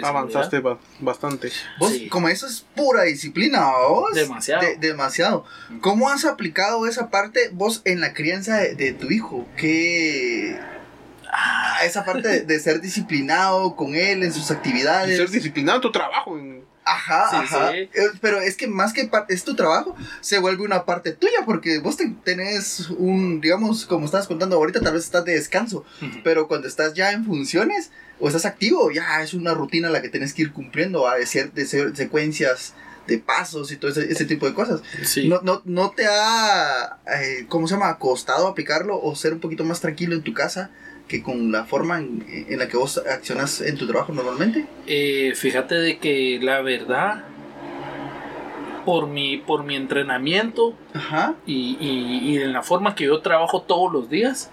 [0.00, 1.50] De Avanzaste ba- bastante.
[1.78, 2.08] Vos, Sí.
[2.08, 4.12] como eso es pura disciplina, vos.
[4.14, 4.62] Demasiado.
[4.62, 5.44] De- demasiado.
[5.80, 9.46] ¿Cómo has aplicado esa parte vos en la crianza de, de tu hijo?
[9.56, 10.58] ¿Qué.
[11.32, 15.16] Ah, esa parte de, de ser disciplinado con él en sus Y actividades.
[15.16, 16.38] ser disciplinado en tu trabajo.
[16.38, 17.72] en- Ajá, Sí, ajá.
[17.72, 17.78] sí.
[17.94, 21.80] Eh, Pero es que más que es tu trabajo, se vuelve una parte tuya, porque
[21.80, 25.84] vos te- tenés un, digamos, como estabas contando ahorita, tal vez estás de descanso,
[26.22, 30.08] pero cuando estás ya en funciones o estás activo, ya es una rutina la que
[30.08, 32.74] tenés que ir cumpliendo, a de, cier- de ser- secuencias
[33.08, 34.80] de pasos y todo ese, ese tipo de cosas.
[35.04, 35.28] Sí.
[35.28, 39.64] No, no, ¿No te ha, eh, ¿cómo se llama?, costado aplicarlo o ser un poquito
[39.64, 40.70] más tranquilo en tu casa
[41.08, 44.66] que con la forma en, en la que vos accionas en tu trabajo normalmente?
[44.86, 47.24] Eh, fíjate de que la verdad,
[48.84, 51.34] por mi, por mi entrenamiento Ajá.
[51.46, 54.50] y, y, y en la forma que yo trabajo todos los días,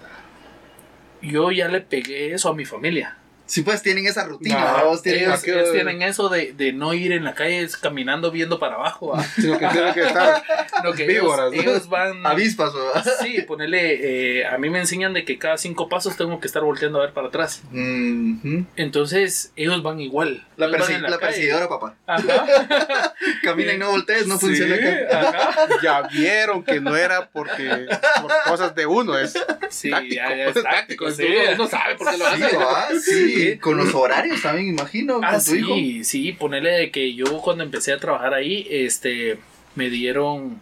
[1.22, 3.18] yo ya le pegué eso a mi familia.
[3.46, 7.24] Sí, pues tienen esa rutina, No, tienen Ellos, tienen eso de, de no ir en
[7.24, 9.08] la calle caminando viendo para abajo.
[9.08, 9.22] ¿va?
[9.22, 10.42] Sino que tiene que estar.
[10.82, 11.60] No, que ellos, Víboras, ¿no?
[11.62, 12.26] ellos van...
[12.26, 13.06] avispas, ¿verdad?
[13.22, 16.62] Sí, ponerle, eh, a mí me enseñan de que cada cinco pasos tengo que estar
[16.62, 17.62] volteando a ver para atrás.
[17.70, 18.66] Mhm.
[18.76, 20.46] Entonces, ellos van igual.
[20.56, 21.94] La, van persi- la perseguidora, papá.
[22.06, 23.14] Ajá.
[23.42, 25.28] Camina y no voltees, no Sí, funciona acá.
[25.28, 25.66] ajá.
[25.82, 27.86] Ya vieron que no era porque.
[28.20, 29.16] Por cosas de uno.
[29.18, 29.34] Es
[29.70, 30.14] Sí, táctico.
[30.16, 31.24] ya, ya es táctico, sí.
[31.24, 32.56] Uno no sabe por qué lo Sí, hace.
[32.56, 32.88] ¿verdad?
[33.02, 33.58] sí, Sí.
[33.58, 35.74] con los horarios también, imagino, Ah, con tu hijo.
[35.74, 39.38] sí, sí, ponerle de que yo cuando empecé a trabajar ahí, este,
[39.74, 40.60] me dieron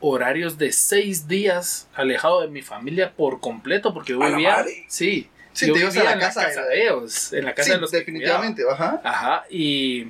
[0.00, 5.66] horarios de seis días alejado de mi familia por completo, porque yo vivía, sí, Sí,
[5.66, 7.44] yo te ibas a vivía la en casa la de casa la- de ellos, en
[7.44, 9.00] la casa Sí, de los que definitivamente, ajá.
[9.02, 10.06] Ajá, y,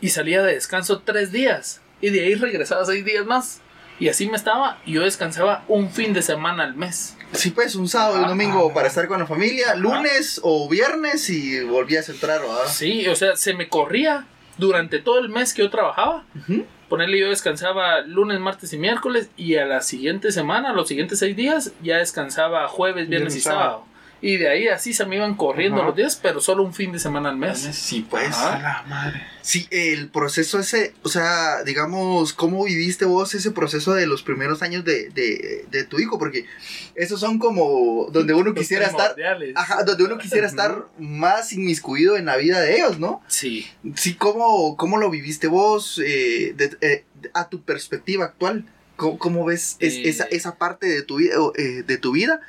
[0.00, 1.80] y salía de descanso tres días.
[2.00, 3.60] Y de ahí regresaba seis días más.
[3.98, 4.78] Y así me estaba.
[4.86, 7.16] Y yo descansaba un fin de semana al mes.
[7.32, 8.30] Sí, pues un sábado y un Ajá.
[8.30, 12.66] domingo para estar con la familia, lunes o viernes y volvías a entrar, ¿verdad?
[12.68, 16.24] Sí, o sea, se me corría durante todo el mes que yo trabajaba.
[16.36, 16.64] Ujú.
[16.88, 19.28] Ponerle yo descansaba lunes, martes y miércoles.
[19.36, 23.40] Y a la siguiente semana, los siguientes seis días, ya descansaba jueves, viernes Viernes, y
[23.40, 23.84] sábado.
[24.20, 25.88] Y de ahí así se me iban corriendo Ajá.
[25.88, 27.58] los días, pero solo un fin de semana al mes.
[27.58, 28.28] Sí, pues.
[28.28, 28.54] Ajá.
[28.56, 29.22] A la madre.
[29.42, 34.62] Sí, el proceso ese, o sea, digamos, ¿cómo viviste vos ese proceso de los primeros
[34.62, 36.18] años de, de, de tu hijo?
[36.18, 36.46] Porque
[36.94, 39.14] esos son como donde uno Los quisiera estar,
[39.56, 43.22] ajá, donde uno quisiera estar más inmiscuido en la vida de ellos, ¿no?
[43.28, 43.66] Sí.
[43.96, 47.04] Sí, ¿cómo, cómo lo viviste vos eh, de- eh,
[47.34, 48.64] a tu perspectiva actual?
[48.96, 50.08] ¿Cómo, cómo ves es- Eh.
[50.08, 52.40] esa, esa parte de tu, vida, eh, de tu vida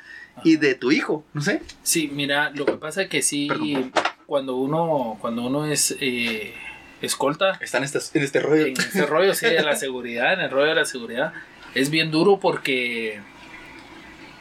[0.44, 1.24] y de tu hijo?
[1.34, 1.62] No sé.
[1.82, 3.92] Sí, mira, lo que pasa es que sí, Perdón.
[4.26, 6.54] cuando uno, cuando uno es eh,
[7.02, 8.66] escolta, Están en este, en este rollo.
[8.66, 11.32] en este rollo sí, de la seguridad, en el rollo de la seguridad,
[11.74, 13.20] es bien duro porque,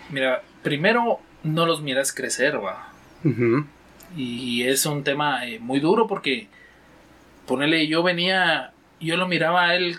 [0.09, 2.91] mira, primero no los miras crecer, va.
[4.15, 6.47] Y es un tema eh, muy duro porque,
[7.47, 9.97] ponele, yo venía, yo lo miraba a él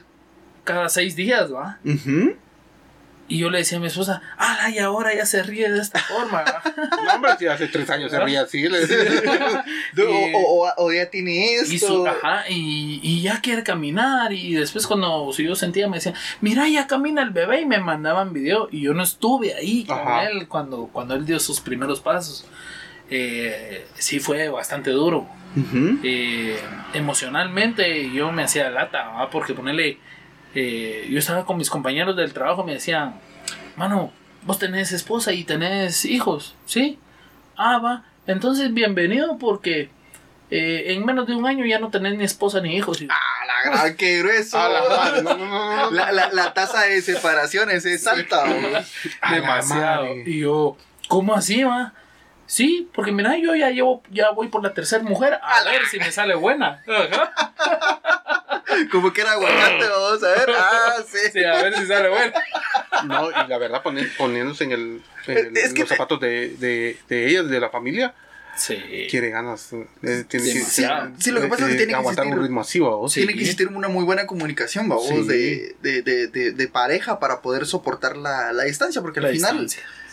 [0.64, 1.78] cada seis días, va.
[3.28, 5.98] Y yo le decía a mi esposa, ¡ah, y ahora ya se ríe de esta
[5.98, 6.42] forma!
[6.42, 6.62] va".
[7.04, 8.68] No, hombre, si hace tres años se ría así.
[8.68, 8.78] le-
[10.34, 11.72] O, o- o ya tiene esto.
[11.74, 14.32] Y, su- ajá, y, y ya quiere caminar.
[14.32, 17.62] Y después, cuando si yo sentía, me decían, Mira, ya camina el bebé.
[17.62, 18.68] Y me mandaban video.
[18.70, 20.24] Y yo no estuve ahí con Ajá.
[20.28, 22.44] él cuando, cuando él dio sus primeros pasos.
[23.10, 25.26] Eh, sí, fue bastante duro.
[26.04, 26.58] Eh,
[26.92, 29.30] emocionalmente, yo me hacía lata, ¿va?
[29.30, 29.98] porque ponerle.
[30.56, 32.64] Eh, yo estaba con mis compañeros del trabajo.
[32.64, 33.20] Me decían,
[33.76, 34.10] Mano,
[34.42, 36.98] vos tenés esposa y tenés hijos, ¿sí?
[37.56, 38.04] Ah, va.
[38.26, 39.90] Entonces, bienvenido porque
[40.50, 43.02] eh, en menos de un año ya no tenés ni esposa ni hijos.
[43.02, 44.58] Y- Ah, la gran, qué grueso.
[44.58, 45.90] A la madre, no, no, no, no.
[45.90, 48.44] La, la, la tasa de separaciones es alta.
[49.20, 50.06] A demasiado.
[50.24, 50.76] Y yo,
[51.08, 51.92] ¿cómo así, va?
[52.46, 55.98] Sí, porque mira, yo ya llevo, ya voy por la tercera mujer a ver si
[55.98, 56.82] me sale buena.
[58.90, 60.50] Como que era aguacate, vamos a ver.
[60.56, 61.18] Ah, sí.
[61.32, 62.32] Sí, a ver si sale buena.
[63.06, 66.50] No, y la verdad, poni- poniéndose en, el, en el- Es que los zapatos de,
[66.58, 68.14] de, de ellas, de la familia,
[68.56, 69.06] Sí.
[69.10, 69.70] quiere ganas.
[69.74, 71.12] eh, tiene que, Demasiado.
[71.18, 72.90] Sí, lo que pasa es que tiene que aguantar existir- un ritmo así, ¿va?
[73.08, 73.20] Sí.
[73.20, 75.22] Tiene que existir una muy buena comunicación, vamos, Sí.
[75.26, 79.66] de, de, de, de, de pareja para poder soportar la, la distancia, porque al final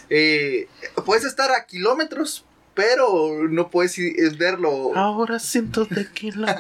[0.10, 0.68] eh,
[1.06, 2.44] puedes estar a kilómetros,
[2.74, 4.96] pero no puedes es verlo.
[4.96, 6.60] Ahora cientos de kilómetros.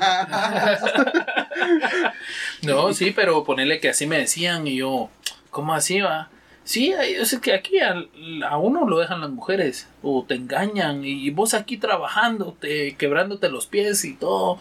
[2.62, 5.10] No, sí, pero ponerle que así me decían y yo,
[5.50, 6.30] ¿cómo así va?
[6.64, 6.94] Sí,
[7.24, 7.96] sé que aquí a,
[8.48, 13.50] a uno lo dejan las mujeres o te engañan y vos aquí trabajando, te, quebrándote
[13.50, 14.60] los pies y todo.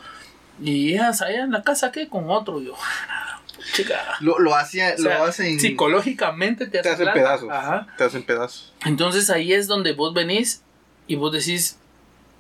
[0.61, 2.09] Y ellas allá en la casa, ¿qué?
[2.09, 2.61] Con otro.
[2.61, 2.75] Y yo,
[3.73, 4.01] chica.
[4.21, 5.61] Lo, lo, hacía, O sea, lo hacen.
[5.61, 7.51] Psicológicamente te, Te hacen hacen pedazos.
[7.51, 7.87] Ajá.
[7.97, 8.73] Te hacen pedazos.
[8.85, 10.63] Entonces ahí es donde vos venís
[11.07, 11.79] y vos decís,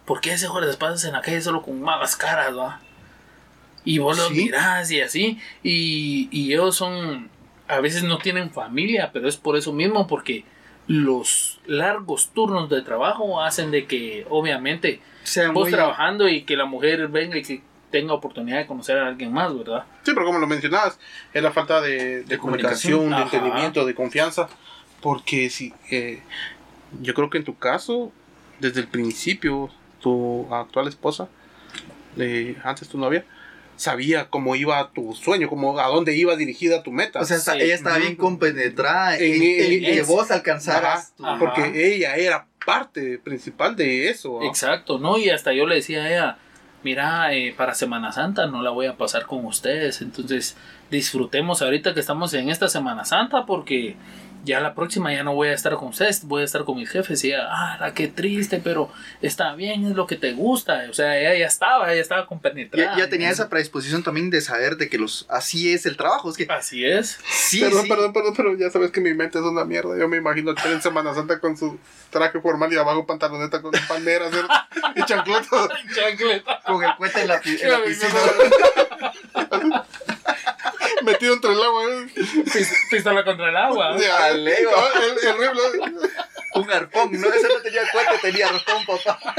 [0.07, 2.81] ¿por qué ese jueves pasas en la calle solo con malas caras, va?
[3.85, 4.35] Y vos los Sí.
[4.45, 7.29] mirás y así, y, y ellos son,
[7.69, 10.45] a veces no tienen familia, pero es por eso mismo, porque
[10.87, 16.57] los largos turnos de trabajo hacen de que, obviamente, sea vos muy- trabajando y que
[16.57, 19.85] la mujer venga y que tenga oportunidad de conocer a alguien más, ¿verdad?
[20.03, 20.99] Sí, pero como lo mencionabas,
[21.35, 22.99] es la falta de, de comunicación.
[23.01, 24.49] comunicación, de entendimiento, de confianza.
[25.03, 26.23] Porque si, eh,
[27.03, 28.11] yo creo que en tu caso,
[28.63, 29.69] desde el principio,
[30.01, 31.29] tu actual esposa,
[32.17, 33.25] eh, antes tu novia,
[33.77, 37.21] sabía cómo iba tu sueño, cómo, a dónde iba dirigida tu meta.
[37.21, 37.51] O sea, Sí.
[37.61, 41.39] ella estaba bien compenetrada en, En- en en- que vos alcanzaras Ajá, tu- Ajá.
[41.39, 44.41] porque ella era parte principal de eso.
[44.41, 44.47] ¿ah?
[44.47, 45.19] Exacto, ¿no?
[45.19, 46.39] Y hasta yo le decía a ella,
[46.85, 50.57] mira, eh, para Semana Santa no la voy a pasar con ustedes, entonces
[50.91, 53.97] disfrutemos ahorita que estamos en esta Semana Santa porque
[54.45, 56.91] ya la próxima ya no voy a estar con ustedes, voy a estar con mis
[56.91, 58.91] jefes y ella, ah, qué triste, pero
[59.21, 62.97] está bien, es lo que te gusta, o sea, ella ya estaba, ella estaba compenetrada.
[62.97, 63.33] Ya, ya tenía ¿no?
[63.35, 66.31] esa predisposición también de saber de que los así es el trabajo.
[66.31, 67.19] Es que Así es.
[67.25, 67.89] sí, perdón, sí.
[67.89, 69.97] perdón, perdón, pero ya sabes que mi mente es una mierda.
[69.99, 71.79] Yo me imagino Cher en Semana Santa con su
[72.11, 74.33] traje formal y abajo pantaloneta con palmeras
[74.95, 75.49] y chancletas.
[75.95, 76.61] Chancleta.
[76.67, 79.12] Con el cuete en la, en la piscina.
[81.05, 81.85] Metido entre el agua.
[81.91, 82.07] ¿eh?
[82.53, 83.97] Pis- Pistola contra el agua.
[83.99, 86.11] Ya, Ale, el, el rifle.
[86.55, 89.35] Un arpón, no, ese no tenía cuete, tenía arpón, papá.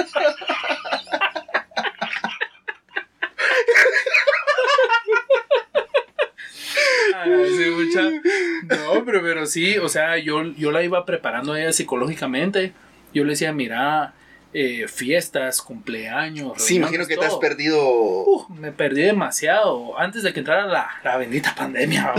[8.69, 12.73] No, pero, pero sí, o sea, yo, yo la iba preparando a ella psicológicamente.
[13.13, 14.13] Yo le decía, mira,
[14.53, 16.53] eh, fiestas, cumpleaños.
[16.57, 17.79] Sí, imagino que te has perdido.
[17.81, 19.97] Uf, me perdí demasiado.
[19.99, 22.13] Antes de que entrara la, la bendita pandemia,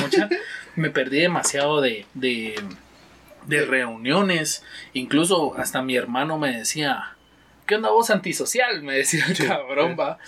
[0.74, 2.54] me perdí demasiado de, de,
[3.46, 4.64] de reuniones.
[4.92, 7.14] Incluso hasta mi hermano me decía,
[7.66, 8.82] ¿qué onda vos antisocial?
[8.82, 10.18] Me decía el cabrón, va.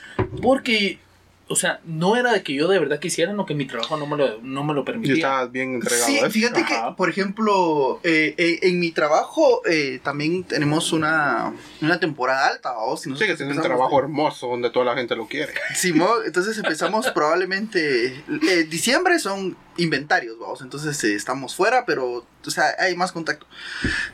[0.40, 1.00] Porque,
[1.48, 4.06] o sea, no era de que yo de verdad quisiera, no que mi trabajo no
[4.06, 5.14] me lo, no me lo Y permitía.
[5.14, 6.30] estabas bien entregado Sí, a eso.
[6.30, 12.48] fíjate que, por ejemplo, eh, eh, en mi trabajo eh, también tenemos una, una temporada
[12.48, 13.00] alta, ¿vos?
[13.02, 15.52] Si Sí, que tienes un trabajo hermoso donde toda la gente lo quiere.
[15.74, 18.06] Simón, entonces empezamos probablemente.
[18.48, 20.62] eh, diciembre son inventarios, vamos.
[20.62, 23.46] Entonces eh, estamos fuera, pero o sea, hay más contacto.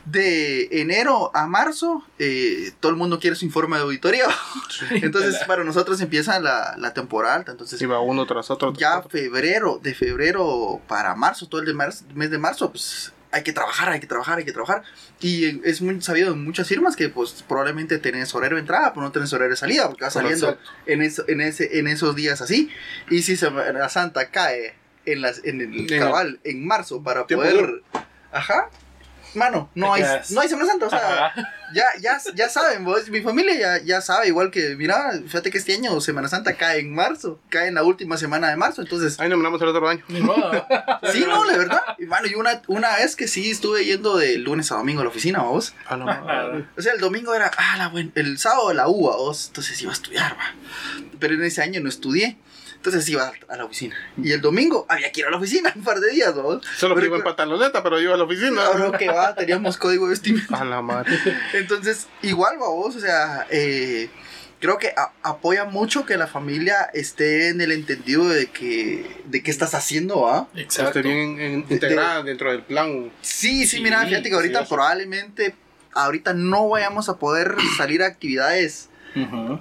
[0.04, 4.24] De enero a marzo, eh, todo el mundo quiere su informe de auditoría.
[4.90, 7.52] Entonces, para nosotros empieza la, la temporada alta.
[7.52, 8.68] Entonces, Iba uno tras otro.
[8.72, 9.10] tras ya otro.
[9.10, 13.52] febrero, de febrero para marzo, todo el de marzo- mes de marzo, pues hay que
[13.52, 14.82] trabajar, hay que trabajar, hay que trabajar.
[15.20, 19.02] Y es muy sabido en muchas firmas que pues probablemente tenés horario de entrada, pero
[19.06, 22.42] no tenés horario de salida, porque vas saliendo en, eso, en, ese, en esos días
[22.42, 22.70] así.
[23.08, 24.74] Y si Semana Santa cae
[25.06, 27.82] en, las, en el cabal en marzo para poder...
[28.32, 28.68] Ajá.
[29.34, 31.54] Mano, no hay, no hay Semana Santa, o sea, Ajá.
[31.74, 35.58] ya, ya, ya saben, vos, mi familia ya, ya sabe, igual que, mira, fíjate que
[35.58, 39.18] este año Semana Santa cae en marzo, cae en la última semana de marzo, entonces,
[39.20, 40.04] Ahí nominamos el otro año.
[40.08, 44.38] Sí, no, la verdad, y bueno, y una, una vez que sí estuve yendo de
[44.38, 46.66] lunes a domingo a la oficina, vos, A la madre.
[46.76, 49.90] o sea, el domingo era, ah, la buen, el sábado la uva, vos, entonces iba
[49.92, 50.54] a estudiar, va,
[51.18, 52.36] pero en ese año no estudié,
[52.82, 55.84] entonces iba a la oficina, y el domingo había que ir a la oficina un
[55.84, 58.66] par de días, vos, Solo que iba en pantaloneta, pero iba a la oficina.
[58.66, 60.56] Ahora que va, teníamos código de vestimenta.
[60.60, 61.16] A la madre.
[61.52, 64.10] Entonces, igual, vos, o sea, eh,
[64.58, 69.42] creo que a- apoya mucho que la familia esté en el entendido de que, de
[69.44, 70.48] qué estás haciendo, ¿ah?
[70.56, 70.98] Exacto.
[70.98, 73.12] Esté bien en- integrada dentro del plan.
[73.20, 74.66] Sí, sí, Sí, mira, fíjate que ahorita sí.
[74.68, 75.54] probablemente,
[75.94, 78.88] ahorita no vayamos a poder salir a actividades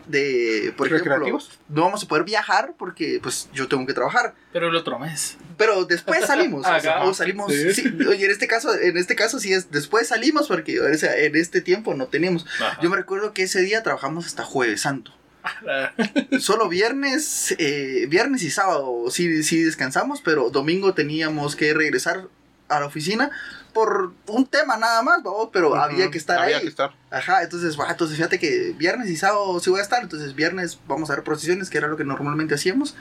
[0.07, 1.59] De, por ejemplo, ¿Recreativos?
[1.69, 4.33] no vamos a poder viajar porque, pues, yo tengo que trabajar.
[4.53, 5.37] Pero el otro mes.
[5.57, 6.65] Pero después salimos.
[6.65, 7.03] o, sea, Ajá.
[7.03, 7.51] o salimos.
[7.51, 7.73] Sí.
[7.73, 11.17] sí, oye, en este caso, en este caso sí es después salimos porque o sea,
[11.17, 12.45] en este tiempo no teníamos.
[12.81, 15.13] Yo me recuerdo que ese día trabajamos hasta jueves santo.
[16.39, 22.27] Solo viernes, eh, viernes y sábado sí, sí descansamos, pero domingo teníamos que regresar
[22.67, 23.31] a la oficina
[23.73, 26.63] por un tema nada más, babos, pero había que estar Había ahí.
[26.63, 26.91] que estar.
[27.09, 31.09] Ajá, entonces, entonces fíjate que viernes y sábado sí voy a estar, entonces viernes vamos
[31.09, 32.95] a ver procesiones, que era lo que normalmente hacíamos,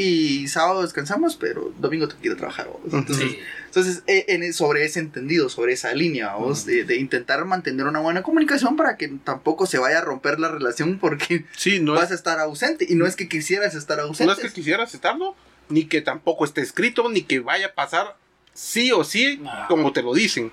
[0.00, 2.68] y sábado descansamos, pero domingo tengo que ir a trabajar.
[2.84, 3.38] Entonces, Sí.
[3.66, 7.98] entonces, eh, en- sobre ese entendido, sobre esa línea, vos, de, de intentar mantener una
[7.98, 12.04] buena comunicación para que tampoco se vaya a romper la relación porque Sí, no vas
[12.06, 12.86] es, a estar ausente.
[12.88, 14.26] Y no es que quisieras estar ausente.
[14.26, 15.34] no es que quisieras estarlo,
[15.68, 18.16] ni que tampoco esté escrito, ni que vaya a pasar
[18.58, 19.50] sí o sí No.
[19.68, 20.50] como te lo dicen.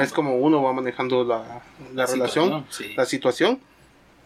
[0.00, 1.62] Es como uno va manejando la,
[1.94, 2.94] la relación, Sí.
[2.96, 3.60] la situación.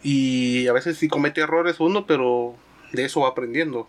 [0.03, 2.55] Y a veces sí comete errores uno, pero
[2.93, 3.87] de eso va aprendiendo.